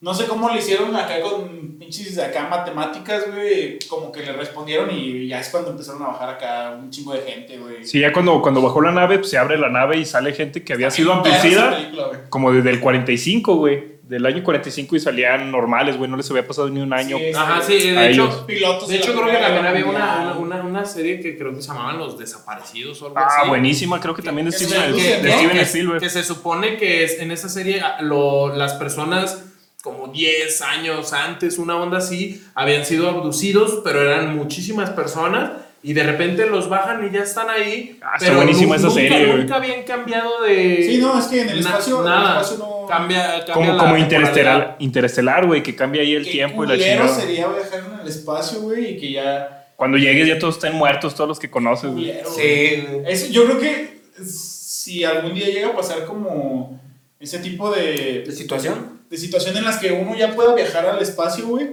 [0.03, 4.33] no sé cómo le hicieron acá con pinches de acá matemáticas, güey, como que le
[4.33, 7.85] respondieron y ya es cuando empezaron a bajar acá un chingo de gente, güey.
[7.85, 10.63] Sí, ya cuando, cuando bajó la nave, pues, se abre la nave y sale gente
[10.63, 12.17] que había sido abducida güey.
[12.29, 13.93] como desde el 45, güey.
[14.03, 16.11] Del año 45 y salían normales, güey.
[16.11, 17.17] No les había pasado ni un año.
[17.17, 18.33] Sí, Ajá, sí, a de ellos.
[18.35, 21.61] hecho, Pilotos de hecho creo que también había una, una, una serie que creo que
[21.61, 23.47] se llamaban Los Desaparecidos o algo Ah, así.
[23.49, 24.01] buenísima.
[24.01, 25.99] Creo que también de Steven, se- de que- Steven que, Spielberg.
[26.01, 29.45] que se supone que es, en esa serie lo- las personas
[29.83, 35.51] como 10 años antes, una onda así, habían sido abducidos, pero eran muchísimas personas
[35.83, 37.99] y de repente los bajan y ya están ahí.
[38.01, 39.37] Ah, está pero buenísima nu- esa nunca, serie, güey.
[39.39, 40.87] Nunca habían cambiado de...
[40.89, 42.41] Sí, no, es que en el na- espacio, en el nada.
[42.41, 42.85] espacio no...
[42.87, 47.09] Cambia, cambia Como, como interestelar, interestelar, güey, que cambia ahí el tiempo y la chingada.
[47.09, 49.67] sería viajar en el espacio, güey, y que ya...
[49.75, 52.13] Cuando llegues ya todos estén muertos, todos los que conoces, güey.
[52.33, 52.85] Sí.
[53.05, 56.79] Eso, yo creo que si algún día llega a pasar como
[57.19, 59.01] ese tipo ¿De de, situación?
[59.09, 61.71] De situación en las que uno ya pueda viajar al espacio, güey,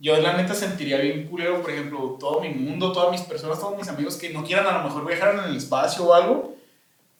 [0.00, 3.76] yo la neta sentiría bien culero, por ejemplo, todo mi mundo, todas mis personas, todos
[3.76, 6.54] mis amigos que no quieran a lo mejor viajar en el espacio o algo,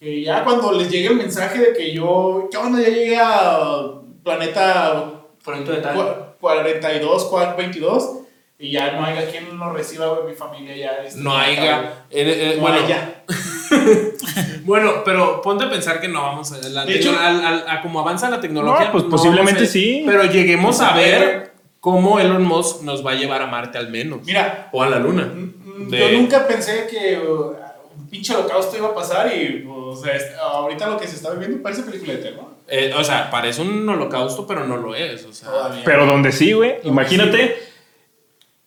[0.01, 2.81] que ya cuando les llegue el mensaje de que yo, ¿qué onda?
[2.81, 3.83] Ya llegué a
[4.25, 5.13] planeta
[5.45, 5.97] Por de tal.
[5.97, 8.11] cua- 42, cua- 22,
[8.59, 11.05] y ya no haya quien lo reciba, güey, mi familia ya.
[11.17, 12.05] No haya.
[12.11, 13.25] eh, eh, No bueno, haya.
[14.65, 16.69] Bueno, pero ponte a pensar que no vamos a.
[16.69, 18.87] La De hecho- tecno- al- al- a como avanza la tecnología.
[18.87, 20.05] No, pues, posiblemente a- sí.
[20.07, 24.21] Pero lleguemos a ver cómo Elon Musk nos va a llevar a Marte al menos.
[24.25, 25.25] Mira, O a la Luna.
[25.25, 27.57] Mm, De- Yo nunca pensé que uh,
[27.99, 31.31] un pinche holocausto iba a pasar y o sea, es- ahorita lo que se está
[31.31, 32.45] viviendo parece película de terror.
[32.69, 35.25] Eh, o sea, parece un holocausto, pero no lo es.
[35.27, 35.83] O sea, Todavía.
[35.85, 36.77] Pero donde sí, güey.
[36.85, 37.59] Imagínate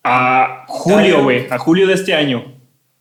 [0.04, 1.46] a julio, güey.
[1.50, 2.52] A julio de este año.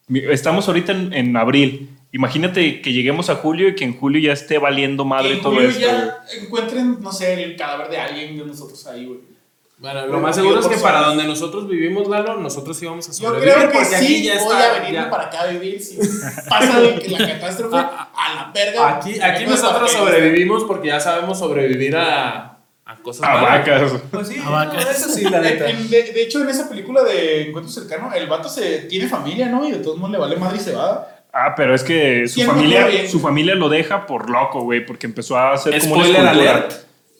[0.09, 1.89] Estamos ahorita en, en abril.
[2.11, 5.41] Imagínate que lleguemos a julio y que en julio ya esté valiendo que madre en
[5.41, 5.79] todo julio esto.
[5.85, 5.91] güey.
[5.97, 9.19] ya encuentren, no sé, el cadáver de alguien de nosotros ahí, güey.
[9.79, 13.05] bueno, lo Bueno, más seguro yo es que para donde nosotros vivimos, Lalo, nosotros íbamos
[13.09, 13.53] a Yo sobrevivir.
[13.55, 15.81] creo que porque aquí sí ya voy está, a venirme ya- para acá a vivir
[15.81, 15.97] si
[16.47, 18.95] pasa el- la catástrofe Ah, a la verga.
[18.97, 22.54] Aquí, aquí nosotros sobrevivimos porque ya sabemos sobrevivir a,
[22.85, 23.59] a cosas A malas.
[23.65, 23.91] vacas.
[24.11, 24.73] Pues sí, vaca.
[24.73, 25.69] no, eso sí, la neta.
[25.69, 29.47] En- De, de hecho, en esa película de Encuentro Cercano, el vato se tiene familia,
[29.47, 29.67] ¿no?
[29.67, 31.07] Y de todos modos le vale madre y se va.
[31.33, 35.05] Ah, pero es que su a familia, su familia lo deja por loco, güey, porque
[35.07, 36.31] empezó a hacer como una escultura.
[36.31, 36.73] alert.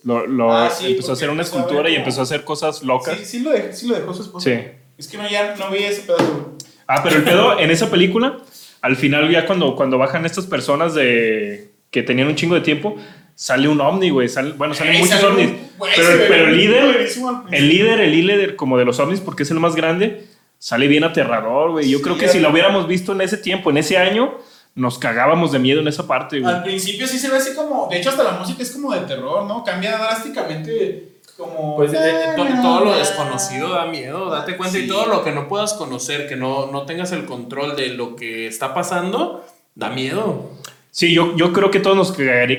[0.03, 2.24] Lo, lo- Ah, sí, empezó a hacer una a ver escultura y como- empezó a
[2.24, 3.18] hacer cosas locas.
[3.18, 4.49] Sí, sí lo, dejó, sí lo dejó su esposa.
[4.49, 4.59] Sí.
[4.97, 6.55] Es que no, ya no vi ese pedazo.
[6.88, 8.38] Ah, pero el pedo en esa película,
[8.82, 12.95] al final ya cuando, cuando bajan estas personas de que tenían un chingo de tiempo,
[13.36, 14.28] sale un ovni, güey.
[14.30, 15.50] sale- bueno, salen Ey, muchos sale un- ovnis.
[15.78, 17.08] güey, pero, pero el líder,
[17.52, 20.26] el líder, el líder como de los ovnis, porque es el más grande,
[20.58, 21.90] sale bien aterrador, güey.
[21.90, 24.36] Yo Sí, creo que si lo hubiéramos visto en ese tiempo, en ese año,
[24.74, 26.54] nos cagábamos de miedo en esa parte, güey.
[26.54, 27.88] Al principio sí se ve así como.
[27.90, 29.64] De hecho, hasta la música es como de terror, ¿no?
[29.64, 31.12] Cambia drásticamente.
[31.38, 31.76] Como.
[31.76, 34.88] Pues eh, eh, to- todo lo desconocido da miedo, date cuenta, y Sí.
[34.88, 38.48] todo lo que no puedas conocer, que no, no tengas el control de lo que
[38.48, 40.50] está pasando, da miedo.
[40.98, 42.14] Sí, yo, yo creo que todos nos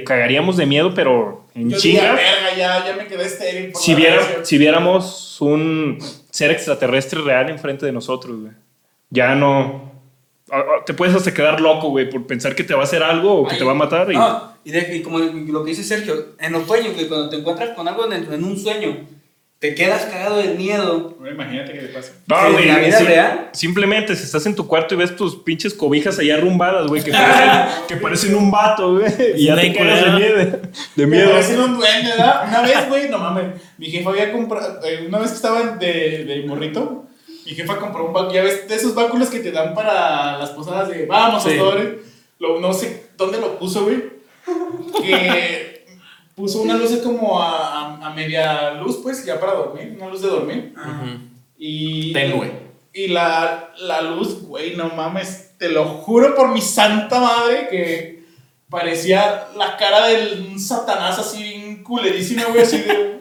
[0.05, 2.13] cagaríamos de miedo, pero en Yo diría, chinga.
[2.13, 3.73] verga, ya, ya me quedé estéril.
[3.73, 4.45] por Si, viera- radiación".
[4.45, 5.99] si viéramos un
[6.31, 8.53] ser extraterrestre real enfrente de nosotros, güey.
[9.09, 9.91] Ya no.
[10.85, 13.47] Te puedes hasta quedar loco, güey, por pensar que te va a hacer algo o
[13.49, 13.59] que Ay.
[13.59, 14.13] te va a matar.
[14.13, 14.17] Y...
[14.17, 17.37] No, y, de- y como lo que dice Sergio, en los sueños, que cuando te
[17.37, 18.99] encuentras con algo en, el- en un sueño,
[19.59, 21.17] te quedas cagado del miedo.
[21.31, 22.13] Imagínate qué le pasa.
[22.27, 23.49] No, ¿En güey, la vida sim- real?
[23.53, 27.11] Simplemente si estás en tu cuarto y ves tus pinches cobijas allá arrumbadas, güey, que
[27.11, 27.51] parecen,
[27.89, 29.07] que parecen un vato, güey.
[29.37, 30.59] Y ya te cagas de miedo.
[30.95, 31.31] De miedo.
[31.31, 32.45] parecen un duende, ¿verdad?
[32.49, 33.61] Una vez, güey, no mames.
[33.79, 34.81] Mi jefa había comprado.
[34.85, 37.05] eh, una vez que estaba de, de morrito,
[37.47, 38.35] mi jefa compró un báculo.
[38.35, 41.57] Ya ves, de esos báculos que te dan para las posadas de vamos, Sí.
[42.39, 44.05] Lo, no sé dónde lo puso, güey.
[45.03, 45.85] Que
[46.35, 47.76] puso una luz como a,
[48.07, 49.95] a, media luz, pues, ya para dormir.
[49.97, 50.75] Una luz de dormir.
[51.59, 52.13] Y.
[52.13, 52.67] Tenue.
[52.93, 55.57] Y la, la luz, güey, no mames.
[55.59, 58.25] Te lo juro por mi santa madre que
[58.69, 63.16] parecía la cara de un satanás así bien culerísima, güey, así de.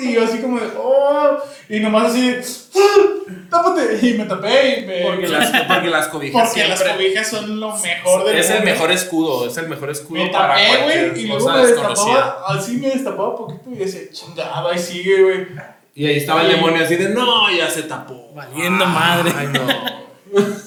[0.00, 1.38] Y yo así como de, oh,
[1.68, 2.36] y nomás así,
[2.76, 3.14] ¡ah!
[3.50, 3.98] tápate.
[4.02, 5.02] Y me tapé y me.
[5.02, 8.70] Porque las, porque las cobijas porque las cobijas son lo mejor del Es el mundo.
[8.70, 12.14] mejor escudo, es el mejor escudo Me para tapé, cualquier güey, y luego me desconocida.
[12.14, 15.46] destapaba, así me destapaba poquito y decía, chingada, ahí sigue, güey.
[15.94, 18.32] Y ahí estaba el demonio así de, no, ya se tapó.
[18.34, 19.32] Valiendo madre.
[19.36, 20.04] Ay, no.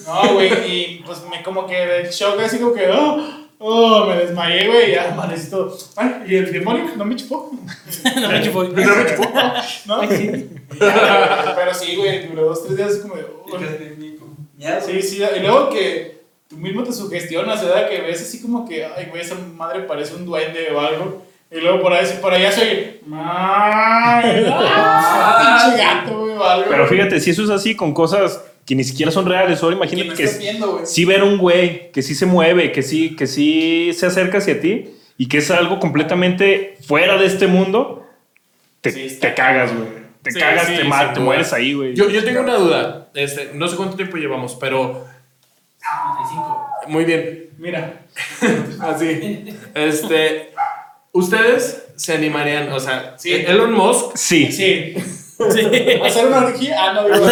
[0.07, 3.21] No, güey, y pues me como que de shock, así como que, oh,
[3.59, 5.77] oh, me desmayé, güey, y ya amanecí todo.
[5.95, 7.51] Ay, y el demonio no me chupó.
[8.21, 8.63] No me chupó.
[8.63, 9.31] No me chupó,
[11.55, 13.57] pero sí, güey, duró dos, tres días como de, oh.
[14.57, 17.89] Ya, Sí, sí, y luego que tú mismo te sugestionas, ¿verdad?
[17.89, 21.23] Que ves así como que, ay, güey, esa madre parece un duende o algo.
[21.49, 24.43] Y luego por ahí, por allá soy, ¡ay!
[24.43, 26.65] Pinche gato, güey, o algo.
[26.69, 30.13] Pero fíjate, si eso es así con cosas que ni siquiera son reales, ahora imagínate
[30.13, 30.85] que viendo, güey.
[30.85, 34.59] sí ver un güey que sí se mueve, que sí, que sí se acerca hacia
[34.61, 38.05] ti y que es algo completamente fuera de este mundo,
[38.81, 39.87] te, Sí, te cagas, güey.
[40.21, 41.95] Te Sí, cagas, sí, te, sin ma- te mueres ahí, güey.
[41.95, 43.07] Yo, yo tengo una duda.
[43.15, 45.05] Este, no sé cuánto tiempo llevamos, pero.
[46.87, 47.49] Muy bien.
[47.57, 48.01] Mira,
[48.81, 49.45] Así.
[49.73, 50.51] Este.
[51.13, 52.71] ¿Ustedes se animarían?
[52.71, 53.31] O sea, Sí.
[53.33, 54.15] Elon Musk.
[54.15, 54.51] Sí.
[54.51, 54.93] sí.
[56.03, 56.75] ¿Hacer una orgía?
[56.79, 57.25] Ah, no, digo,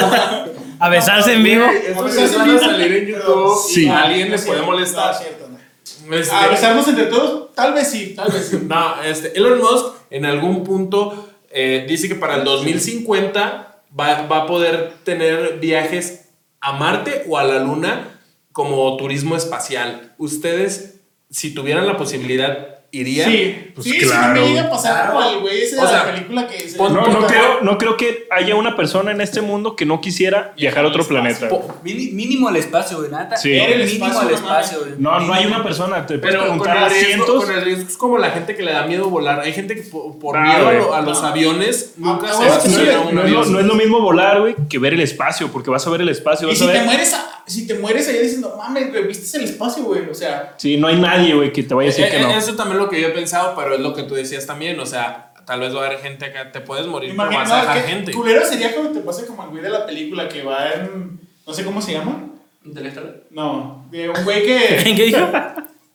[0.80, 1.65] A besarse en vivo.
[1.65, 3.86] Estos sí van a salir en YouTube Sí.
[3.86, 5.11] y a alguien le No, puede No, molestar.
[5.13, 6.15] es cierto, no.
[6.15, 7.53] Este, ¿A besarnos entre todos?
[7.53, 8.59] Tal vez sí, tal vez sí.
[8.63, 14.38] No, este, Elon Musk en algún punto eh, dice que para el 2050 va, va
[14.39, 16.26] a poder tener viajes
[16.59, 18.19] a Marte o a la Luna
[18.51, 20.13] como turismo espacial.
[20.17, 20.99] Ustedes,
[21.30, 23.31] si tuvieran la posibilidad, irían.
[23.31, 26.05] Sí, Pues sí, claro, sí, me llega a pasar el güey ese de O sea,
[26.05, 29.21] la película que se pon- No, no creo, no creo que haya una persona en
[29.21, 31.49] este mundo que no quisiera viajar a otro planeta.
[31.49, 33.35] Po- mínimo el espacio, güey, nada.
[33.37, 33.49] Sí.
[33.51, 34.91] Ver el Mínimo espacio, no espacio, güey.
[34.97, 36.05] No, no hay una persona.
[36.05, 37.45] Te puedes Pero con preguntar a riesgo, cientos.
[37.45, 39.39] con el riesgo es como la gente que le da miedo volar.
[39.41, 40.77] Hay gente que por, por Ah, miedo a, güey.
[40.77, 41.27] lo- a los No.
[41.27, 43.31] aviones nunca Ah, se bueno, va a es que subir sí, a un No es,
[43.31, 43.53] lo, avión.
[43.53, 46.09] no es lo mismo volar, güey, que ver el espacio, porque vas a ver el
[46.09, 46.49] espacio.
[46.49, 46.79] Y si a ver...
[46.79, 50.09] te mueres, a- si te mueres allá diciendo, mames, güey, viste el espacio, güey.
[50.09, 52.21] O sea, Sí, no hay nadie, güey, que te vaya a decir Eh, que eh,
[52.21, 52.31] no.
[52.35, 54.79] Eso también es lo que yo he pensado, pero es lo que tú decías también.
[54.79, 57.33] O sea, tal vez va a haber gente acá, te puedes morir, pero vas a
[57.43, 58.11] imagina, dejar qué gente.
[58.13, 61.53] culero sería cuando te pase como el güey de la película que va en, no
[61.53, 62.29] sé cómo se llama.
[62.63, 63.15] Interestelar.
[63.29, 64.77] No, de un güey que...
[64.95, 65.29] ¿Qué dijo?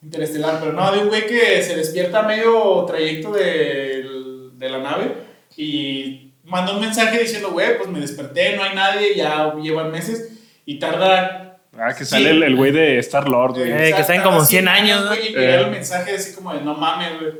[0.01, 4.77] Interestelar, pero no, de un güey que se despierta a medio trayecto del- de la
[4.79, 5.13] nave
[5.57, 10.39] y manda un mensaje diciendo, güey, pues me desperté, no hay nadie, ya llevan meses
[10.65, 11.50] y tarda...
[11.77, 12.11] Ah, que Sí.
[12.11, 13.71] sale el, el güey de Star Lord, güey.
[13.71, 15.07] Eh, que están como 100 años, ¿no?
[15.07, 15.55] güey, y Eh.
[15.61, 17.31] el mensaje así como de, no mames, güey.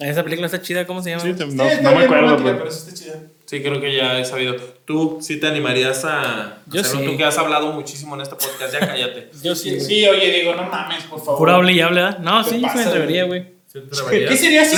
[0.00, 1.22] Esa película está chida, ¿cómo se llama?
[1.22, 2.56] Sí, te- no, Sí, no me acuerdo, güey.
[2.58, 3.14] pero sí está chida.
[3.46, 4.54] Sí, creo que ya he sabido.
[4.84, 7.00] ¿Tú sí te animarías a Yo hacerlo?
[7.00, 7.06] sí.
[7.06, 9.30] Tú que has hablado muchísimo en este podcast, ya cállate.
[9.42, 9.80] Yo sí.
[9.80, 11.38] Sí, sí, oye, digo, no mames, por favor.
[11.38, 12.18] Pura hable y hable, ¿verdad?
[12.18, 13.46] No, ¿Qué sí, yo pasa, me atrevería, güey?
[13.66, 13.80] ¿Sí?
[14.10, 14.76] ¿Qué sería si-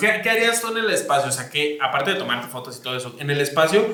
[0.00, 1.28] ¿qué, qué harías tú en el espacio?
[1.28, 3.86] O sea, que aparte de tomarte fotos y todo eso, en el espacio,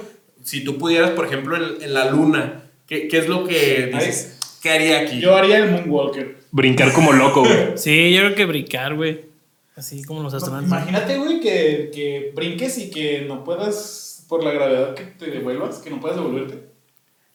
[0.43, 4.39] si tú pudieras, por ejemplo, en, en la luna, ¿qué, qué es lo que dices?
[4.63, 5.21] ¿Qué haría aquí?
[5.21, 6.37] Yo haría el Moonwalker.
[6.51, 7.73] Brincar como loco, güey.
[7.77, 9.27] Sí, yo creo que brincar, güey.
[9.77, 10.69] Así como los astronautas.
[10.71, 15.79] Imagínate, güey, que, que brinques y que no puedas, por la gravedad que te devuelvas,
[15.79, 16.73] que no puedas devolverte.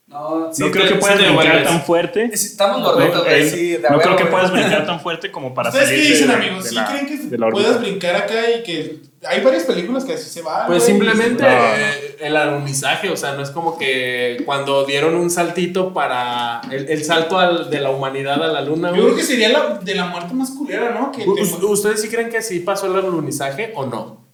[0.07, 1.67] No, Sí, no creo que puedas brincar devuelves.
[1.67, 2.29] tan fuerte.
[2.33, 3.49] estamos gorditos, güey.
[3.49, 6.27] Sí, de no creo que puedas brincar tan fuerte como para ¿Ustedes salir qué dicen,
[6.29, 6.63] de, amigos?
[6.63, 10.29] de ¿Sí la, creen que puedas brincar acá y que hay varias películas que así
[10.29, 10.67] se van?
[10.67, 11.55] Pues simplemente No, no.
[11.75, 16.89] eh, el alunizaje, o sea, no es como que cuando dieron un saltito para el,
[16.89, 18.89] el salto al- de la humanidad a la luna.
[18.95, 21.11] Yo creo que sería la, de la muerte más culera, ¿no?
[21.11, 24.28] Que U- te- u- ¿Ustedes sí creen que sí pasó el alunizaje o no?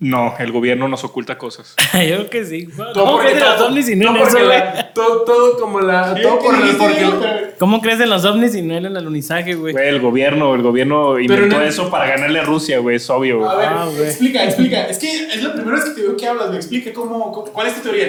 [0.00, 1.74] No, el gobierno nos oculta cosas.
[1.92, 2.68] yo creo que sí.
[2.94, 4.58] ¿Cómo porque crees en los ovnis y no, en eso, güey?
[4.94, 6.14] todo, todo como la.
[6.14, 9.72] ¿Qué- Todo por Porque, ¿Cómo crees en los ovnis y no en el alunizaje, güey?
[9.72, 13.44] Güey, el gobierno, el gobierno inventó no- eso para ganarle a Rusia, güey, es obvio,
[13.48, 13.66] A güey.
[13.66, 14.02] ver, Ah, güey.
[14.08, 14.86] explica, explica.
[14.86, 16.58] Es que es la primera vez que te veo que hablas, güey.
[16.58, 18.08] Explica cómo, cómo- cuál es tu teoría.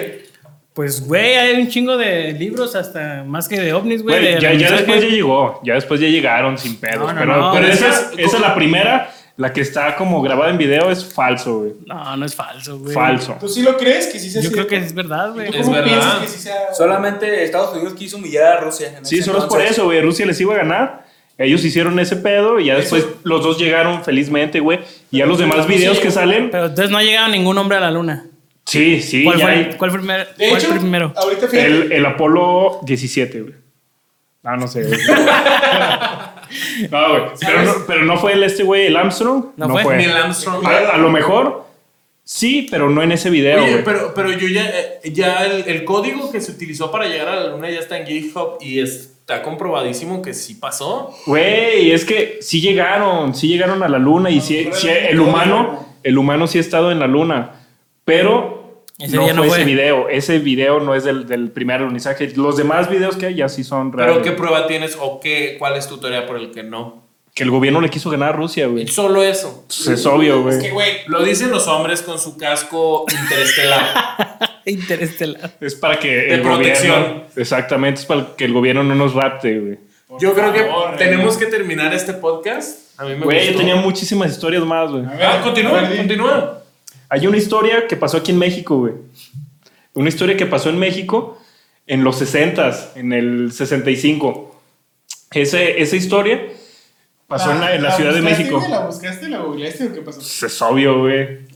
[0.72, 4.16] Pues, güey, hay un chingo de libros, hasta más que de ovnis, güey.
[4.20, 7.12] Güey, de ya, después ya llegó, ya después ya llegaron sin pedos.
[7.12, 9.10] No, no, pero no, pero pero esa, es- esa es la primera,
[9.40, 11.72] la que está como grabada en video es falso, güey.
[11.86, 12.92] No, no es falso, güey.
[12.92, 13.36] Falso.
[13.40, 15.50] ¿Tú sí lo crees que sí sea Yo creo que es verdad, güey.
[15.50, 15.88] ¿Tú Es cómo verdad.
[15.88, 18.98] piensas que sí sea Solamente Estados Unidos quiso humillar a Rusia.
[18.98, 20.02] en Sí, solo es por eso, güey.
[20.02, 21.06] Rusia les iba a ganar.
[21.38, 24.80] Ellos hicieron ese pedo y ya después Eso- los dos llegaron felizmente, güey.
[25.10, 26.50] Y ya los demás Sí, videos sí, que salen.
[26.50, 28.26] Pero entonces no ha llegado ningún hombre a la luna.
[28.66, 31.12] Sí, sí, ¿Cuál ya fue, hay- ¿Cuál primer- De cuál hecho, primero?
[31.16, 31.46] ahorita.
[31.54, 33.54] El, el Apolo 17, güey.
[34.44, 35.00] Ah, no sé, güey.
[36.90, 37.22] No, güey.
[37.40, 39.46] Pero no, pero no fue el este, güey, el Armstrong.
[39.56, 39.82] ¿No No, fue?
[39.84, 39.96] fue.
[39.96, 40.64] Neil Armstrong.
[40.66, 41.66] A, a lo mejor
[42.24, 45.84] sí, pero no en ese video, Oye, pero, pero yo ya, eh, ya el, el
[45.84, 49.42] código que se utilizó para llegar a la luna ya está en GitHub y está
[49.42, 51.12] comprobadísimo que sí pasó.
[51.26, 55.24] Güey, es que sí llegaron, sí llegaron a la luna y sí, pero el no,
[55.24, 55.86] humano, no.
[56.04, 57.52] el humano sí ha estado en la luna,
[58.04, 58.59] pero
[59.00, 59.58] Ese no día no fue, fue.
[59.58, 60.08] ese video.
[60.08, 62.30] Ese video no es del, del primer alunizaje.
[62.36, 64.22] Los demás videos que hay ya sí son Pero reales.
[64.24, 67.08] ¿qué prueba tienes o qué, cuál es tu teoría por el que no?
[67.34, 68.88] Que el gobierno le quiso ganar a Rusia, güey.
[68.88, 69.64] Solo eso.
[69.68, 70.56] Pues es obvio, güey.
[70.56, 74.38] Es que, güey, Lo dicen los hombres con su casco interestelar.
[74.66, 75.52] Interestelar.
[75.60, 77.00] Es para que De el protección.
[77.02, 77.22] gobierno.
[77.36, 79.78] Exactamente, es para que el gobierno no nos rapte, güey.
[80.18, 82.98] Yo creo que favor, tenemos que terminar este podcast.
[83.00, 85.04] A mí me Güey, yo tenía muchísimas historias más, güey.
[85.06, 86.59] A ver, Ah, continúa, continúa.
[87.10, 88.94] Hay una historia que pasó aquí en México, güey.
[89.94, 91.38] Una historia que pasó en México
[91.86, 94.60] en los 60s, en el 65.
[95.32, 96.40] Ese, esa historia
[97.26, 98.58] pasó en la, en la Ciudad de México.
[98.58, 98.70] güey?
[98.70, 100.18] ¿La buscaste, la googleaste o qué pasó?
[100.18, 101.50] Pues es obvio, güey.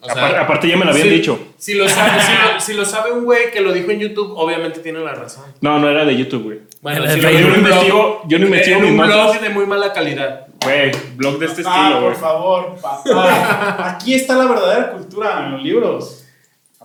[0.00, 1.38] O sea, Apar- aparte ya me lo habían si- dicho.
[1.58, 4.32] Si lo, sabe, si, lo, si lo sabe un güey que lo dijo en YouTube,
[4.36, 5.44] obviamente tiene la razón.
[5.60, 6.60] No, no era de YouTube, güey.
[6.82, 10.46] Bueno, si lo Yo no investigo, yo no investigo un blog de muy mala calidad.
[10.64, 12.20] Güey, blog de este ah, estilo, por güey.
[12.20, 13.90] favor, papá.
[13.94, 16.24] Aquí está la verdadera cultura en los libros.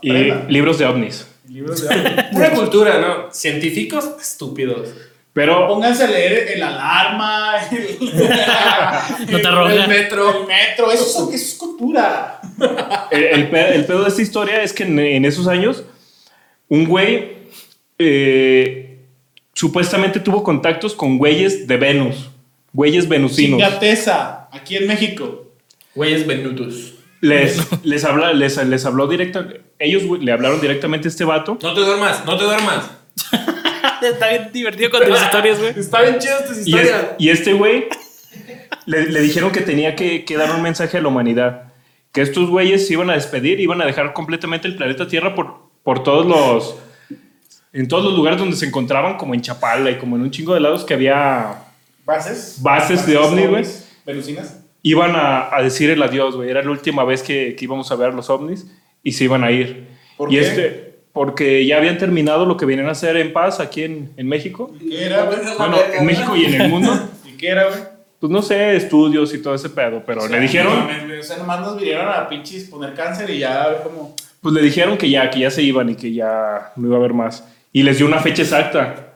[0.01, 0.11] Y
[0.51, 1.27] libros de ovnis.
[1.49, 2.23] Libros de arte.
[2.33, 3.31] Pura cultura, ¿no?
[3.33, 4.89] Científicos estúpidos.
[5.33, 7.97] Pero Pónganse a leer el alarma, el,
[9.31, 9.73] No te roga.
[9.73, 10.41] El metro.
[10.41, 10.91] el metro.
[10.91, 12.39] Eso, es- eso es cultura.
[13.09, 15.83] el, el pe- el pedo de esta historia es que en, en esos años,
[16.69, 17.37] un güey
[17.97, 18.99] eh,
[19.53, 22.29] supuestamente tuvo contactos con güeyes de Venus,
[22.73, 23.59] güeyes venusinos.
[23.59, 25.51] Chingateza, aquí en México.
[25.95, 26.95] Güeyes venutos.
[27.21, 29.45] Les, les, habla, les, les habló directo,
[29.79, 31.57] ellos güey, le hablaron directamente a este vato.
[31.61, 32.91] No te duermas, no te duermas.
[34.01, 35.73] Está bien divertido con tus historias, güey.
[35.79, 37.05] Está bien chido Y, es- historias.
[37.17, 37.85] y este güey
[38.85, 41.71] le, le dijeron que tenía que, que dar un mensaje a la humanidad.
[42.11, 45.55] Que estos güeyes se iban a despedir, iban a dejar completamente el planeta Tierra por,
[45.83, 46.75] por todos los...
[47.71, 50.53] En todos los lugares donde se encontraban, como en Chapala y como en un chingo
[50.53, 51.62] de lados que había...
[52.05, 52.57] Bases.
[52.61, 53.65] Bases de ovnis, güey.
[54.05, 54.59] Venusinas.
[54.81, 56.49] Iban a, a decir el adiós, güey.
[56.49, 58.67] Era la última vez que, que íbamos a ver los ovnis
[59.01, 59.87] y se iban a ir.
[60.17, 60.41] ¿Por y qué?
[60.41, 60.93] este...
[61.13, 64.73] Porque ya habían terminado lo que venían a hacer en paz aquí en, en México.
[64.81, 65.37] ¿Y qué era, güey?
[65.59, 66.91] Bueno, en México y en el mundo.
[67.25, 67.81] ¿Y qué era, güey?
[68.19, 70.73] Pues no sé, estudios y todo ese pedo, pero O sea, le dijeron,
[71.07, 74.15] no O sea, nomás nos vinieron a pinches poner cáncer y ya a ver cómo.
[74.41, 76.99] pues le dijeron que ya, que ya se iban y que ya no iba a
[76.99, 77.47] haber más.
[77.71, 79.12] Y les dio una fecha exacta.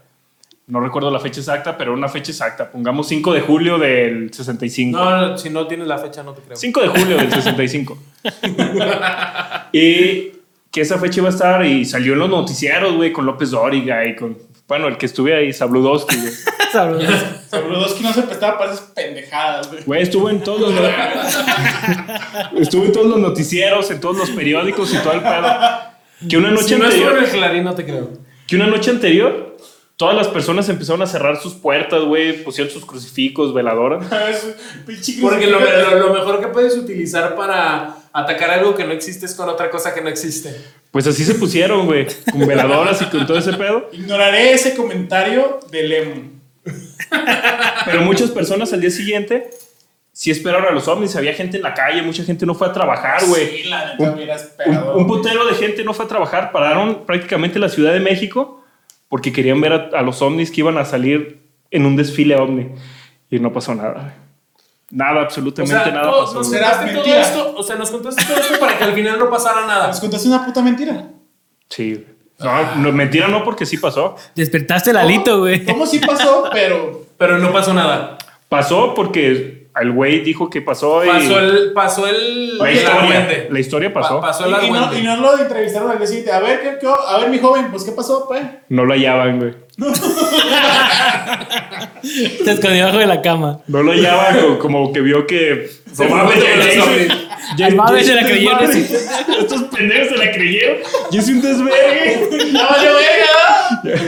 [0.67, 2.69] No recuerdo la fecha exacta, pero una fecha exacta.
[2.69, 4.97] Pongamos 5 de julio del 65.
[4.97, 6.57] No, no, si no tienes la fecha, no te creo.
[6.57, 7.97] 5 de julio del 65.
[9.71, 10.31] y
[10.69, 14.05] que esa fecha iba a estar y salió en los noticieros, güey, con López Dóriga
[14.05, 14.37] y con,
[14.67, 16.33] bueno, el que estuve ahí, Sabludowski, güey.
[17.49, 19.83] Sabludowski no se prestaba para esas pendejadas, güey.
[19.85, 20.83] Güey, estuvo en todos los
[22.59, 25.47] estuvo en todos los noticieros, en todos los periódicos y todo el pedo.
[26.29, 28.09] Que una noche Si no anterior, en el Clarín, no te creo.
[28.45, 29.55] que una noche anterior
[29.97, 34.05] todas las personas empezaron a cerrar sus puertas, güey, pusieron sus crucifijos, veladoras.
[35.21, 39.35] Porque lo, lo- lo mejor que puedes utilizar para atacar algo que no existe es
[39.35, 40.55] con otra cosa que no existe.
[40.91, 43.89] Pues así se pusieron, güey, con veladoras y con todo ese pedo.
[43.91, 46.41] Ignoraré ese comentario de Lemon.
[47.85, 49.49] Pero muchas personas al día siguiente
[50.11, 51.15] sí esperaron a los ovnis.
[51.15, 53.47] Había gente en la calle, mucha gente no fue a trabajar, güey.
[53.47, 54.97] Sí, la neta Un- hubiera Un, esperado.
[54.97, 56.51] un putero de gente no fue a trabajar.
[56.51, 58.56] Pararon prácticamente la Ciudad de México
[59.09, 61.41] porque querían ver a, a los ovnis que iban a salir
[61.71, 62.69] en un desfile ovni.
[63.29, 63.93] Y no pasó nada.
[63.93, 64.27] güey.
[64.89, 66.33] Nada, O absolutamente sea, nada todo- pasó.
[66.35, 69.29] nos contaste todo esto, o sea, nos contaste todo esto para que al final no
[69.29, 69.87] pasara nada.
[69.87, 71.09] Nos contaste una puta mentira.
[71.69, 72.05] Sí.
[72.77, 74.15] no, mentira no, porque sí pasó.
[74.35, 75.65] Despertaste el alito, güey.
[75.65, 76.45] ¿Cómo sí pasó?
[76.53, 77.05] Pero.
[77.17, 78.17] Pero no pasó nada.
[78.47, 82.99] Pasó porque el güey dijo que pasó y Pasó el, pasó el, la historia.
[82.99, 83.47] argüente.
[83.51, 84.19] La historia pasó.
[84.21, 86.31] Pa- pasó el Y, y no, y no lo entrevistaron al día siguiente.
[86.31, 88.41] A ver, ¿qué, qué- a ver, mi joven, pues, ¿qué pasó, pues?
[88.69, 89.53] No lo hallaban, güey.
[92.43, 93.59] Te escondió debajo de la cama.
[93.67, 95.69] No lo hallaban co- como que vio que...
[95.97, 98.71] Se mames, mames, se la creyeron.
[99.39, 100.77] Estos pendejos se la creyeron.
[101.11, 102.51] Yo soy un desvergue.
[102.51, 104.07] ¡No valió verga!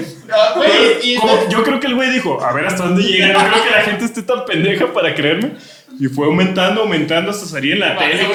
[0.56, 3.34] Güey, Como- yo creo que el güey dijo, a ver hasta dónde llega.
[3.34, 5.54] No creo que la gente esté tan pendeja para creerme.
[6.00, 8.28] Y fue aumentando, aumentando hasta salir en la tele.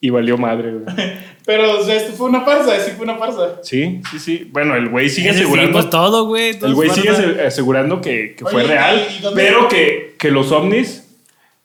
[0.00, 0.84] y valió madre, güey.
[1.46, 3.56] Pero, o sea, esto fue una farsa, sí fue una farsa.
[3.62, 4.48] Sí, sí, sí.
[4.50, 5.88] Bueno, el güey sigue asegurando...
[5.90, 6.54] todo, güey.
[6.54, 10.30] todo El güey sigue asegurando que, que fue real, ¿y- y dónde- pero que, que
[10.30, 11.03] los ovnis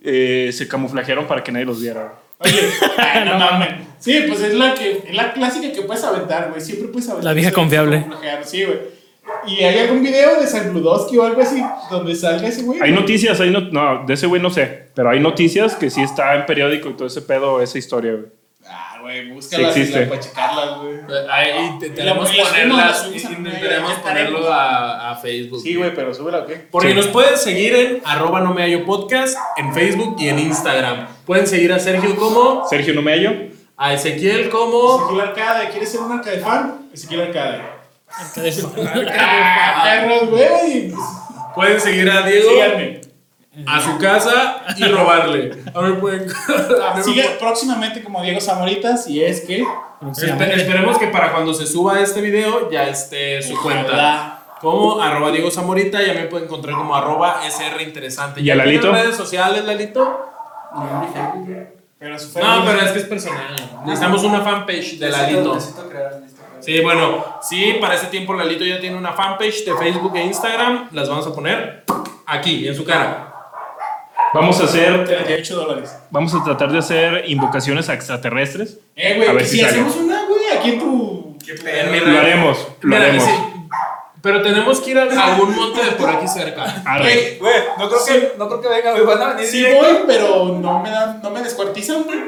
[0.04, 2.14] eh, se camuflajearon para que nadie los viera.
[2.39, 2.60] Oye,
[2.97, 3.70] ay, no mames.
[4.00, 6.62] Sí, pues es la que es la clásica que puedes aventar, güey.
[6.62, 7.26] Siempre puedes aventar.
[7.26, 8.06] La vieja confiable.
[8.43, 9.00] Sí, güey.
[9.45, 12.82] ¿Y hay algún video de San Bludowski o algo así donde salga ese güey?
[12.82, 16.02] Hay noticias, hay no, no, de ese güey no sé, pero hay noticias que sí
[16.02, 18.39] está en periódico y todo ese pedo, esa historia, güey.
[19.10, 19.32] Ah, güey.
[19.32, 20.01] Búscalas Sí y existe.
[20.05, 20.95] la- para checarlas, güey.
[21.32, 22.16] Ahí subimos, la
[22.49, 25.62] ponerlas, intentaremos ponerlo a, a Facebook.
[25.62, 26.55] Sí, güey, pero súbela, ¿o qué?
[26.72, 26.93] Porque Sí.
[26.95, 31.07] nos pueden seguir en arroba no me hallo podcast, en Facebook y en Instagram.
[31.26, 33.32] Pueden seguir a Sergio como, Sergio no me hallo.
[33.78, 36.89] a Ezequiel como, Ezequiel Arcade, ¿quieres ser un arcade fan?
[36.93, 37.62] Ezequiel Arcade.
[38.10, 40.91] Arcade- ¡Ah, perros, güey!
[41.55, 42.99] pueden seguir a Diego Síganme.
[43.66, 45.52] A su casa y robarle.
[45.74, 45.93] A ver,
[46.84, 49.64] a me Sigue pueden- próximamente como Diego Zamorita, si es que.
[50.02, 54.36] Espe- esperemos que para cuando se suba este video ya esté su cuenta.
[54.62, 58.41] Como arroba Diego Zamorita, ya me pueden encontrar como arroba SR Interesante.
[58.41, 58.82] ¿Y ¿Ya a Lalito?
[58.88, 60.26] tienes redes sociales, Lalito?
[61.97, 63.56] Pero su No, pero es que es personal.
[63.86, 65.56] Necesitamos una fanpage de Lalito.
[65.56, 66.64] Necesito crear, necesito crear.
[66.64, 70.89] Sí, bueno, sí, para ese tiempo Lalito ya tiene una fanpage de Facebook e Instagram.
[70.91, 71.84] Las vamos a poner
[72.26, 73.29] aquí, en su cara.
[74.34, 75.96] Vamos a hacer, 38 dólares.
[76.12, 78.78] vamos a tratar de hacer invocaciones a extraterrestres.
[78.96, 81.38] Eh, güey, A ver que si hacemos una, güey, aquí en tu.
[82.06, 83.24] Lo haremos, lo Mira, haremos.
[83.24, 83.32] sí,
[84.22, 85.04] pero tenemos que ir a
[85.34, 86.64] algún monte de por aquí cerca.
[86.86, 87.38] Arre.
[87.40, 89.06] Güey, no creo que, no creo que venga, güey.
[89.06, 89.84] Van a venir Sí directo.
[89.84, 92.20] voy, pero no me dan, no me descuartizan, güey.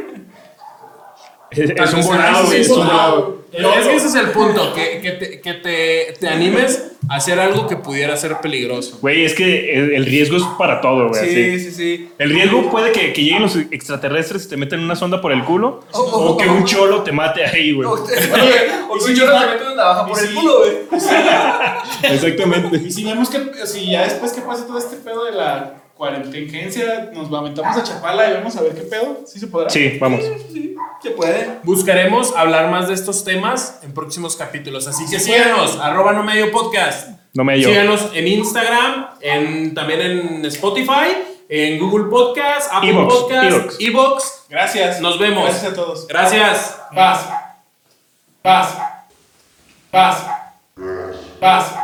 [1.52, 3.41] Es, es un volado, güey, es un volado.
[3.52, 7.38] Es que ese es el punto, que, que, te, que te, te animes a hacer
[7.40, 8.98] algo que pudiera ser peligroso.
[9.02, 11.22] Güey, es que el, el riesgo es para todo, güey.
[11.22, 11.34] así.
[11.34, 12.10] Sí, sí, sí.
[12.18, 15.44] El riesgo puede que, que lleguen los extraterrestres y te meten una sonda por el
[15.44, 15.82] culo.
[15.92, 16.54] Oh, oh, o que oh.
[16.54, 17.88] un cholo te mate ahí, güey.
[17.88, 20.72] O o que yo le meto una navaja por y el si- culo, güey.
[22.04, 22.78] Exactamente.
[22.86, 27.12] Y si vemos que, si ya después que pase todo este pedo de la cuarentena,
[27.14, 29.22] nos lamentamos a Chapala y vamos a ver qué pedo.
[29.28, 29.70] ¿Sí se podrá?
[29.70, 30.22] Sí, vamos.
[31.00, 31.60] Se puede.
[31.62, 34.88] Buscaremos hablar más de estos temas en próximos capítulos.
[34.88, 37.10] Así que síganos, arroba no medio podcast.
[37.36, 37.44] No.
[37.54, 44.46] Síganos en Instagram, en, también en Spotify, en Google Podcast, Apple Evox, Podcast, Evox.
[44.50, 45.02] Gracias.
[45.02, 45.44] Nos vemos.
[45.44, 46.08] Gracias a todos.
[46.08, 46.82] Gracias.
[46.96, 47.30] Paz.
[48.42, 48.78] Paz.
[49.92, 50.28] Paz.
[51.40, 51.81] Paz.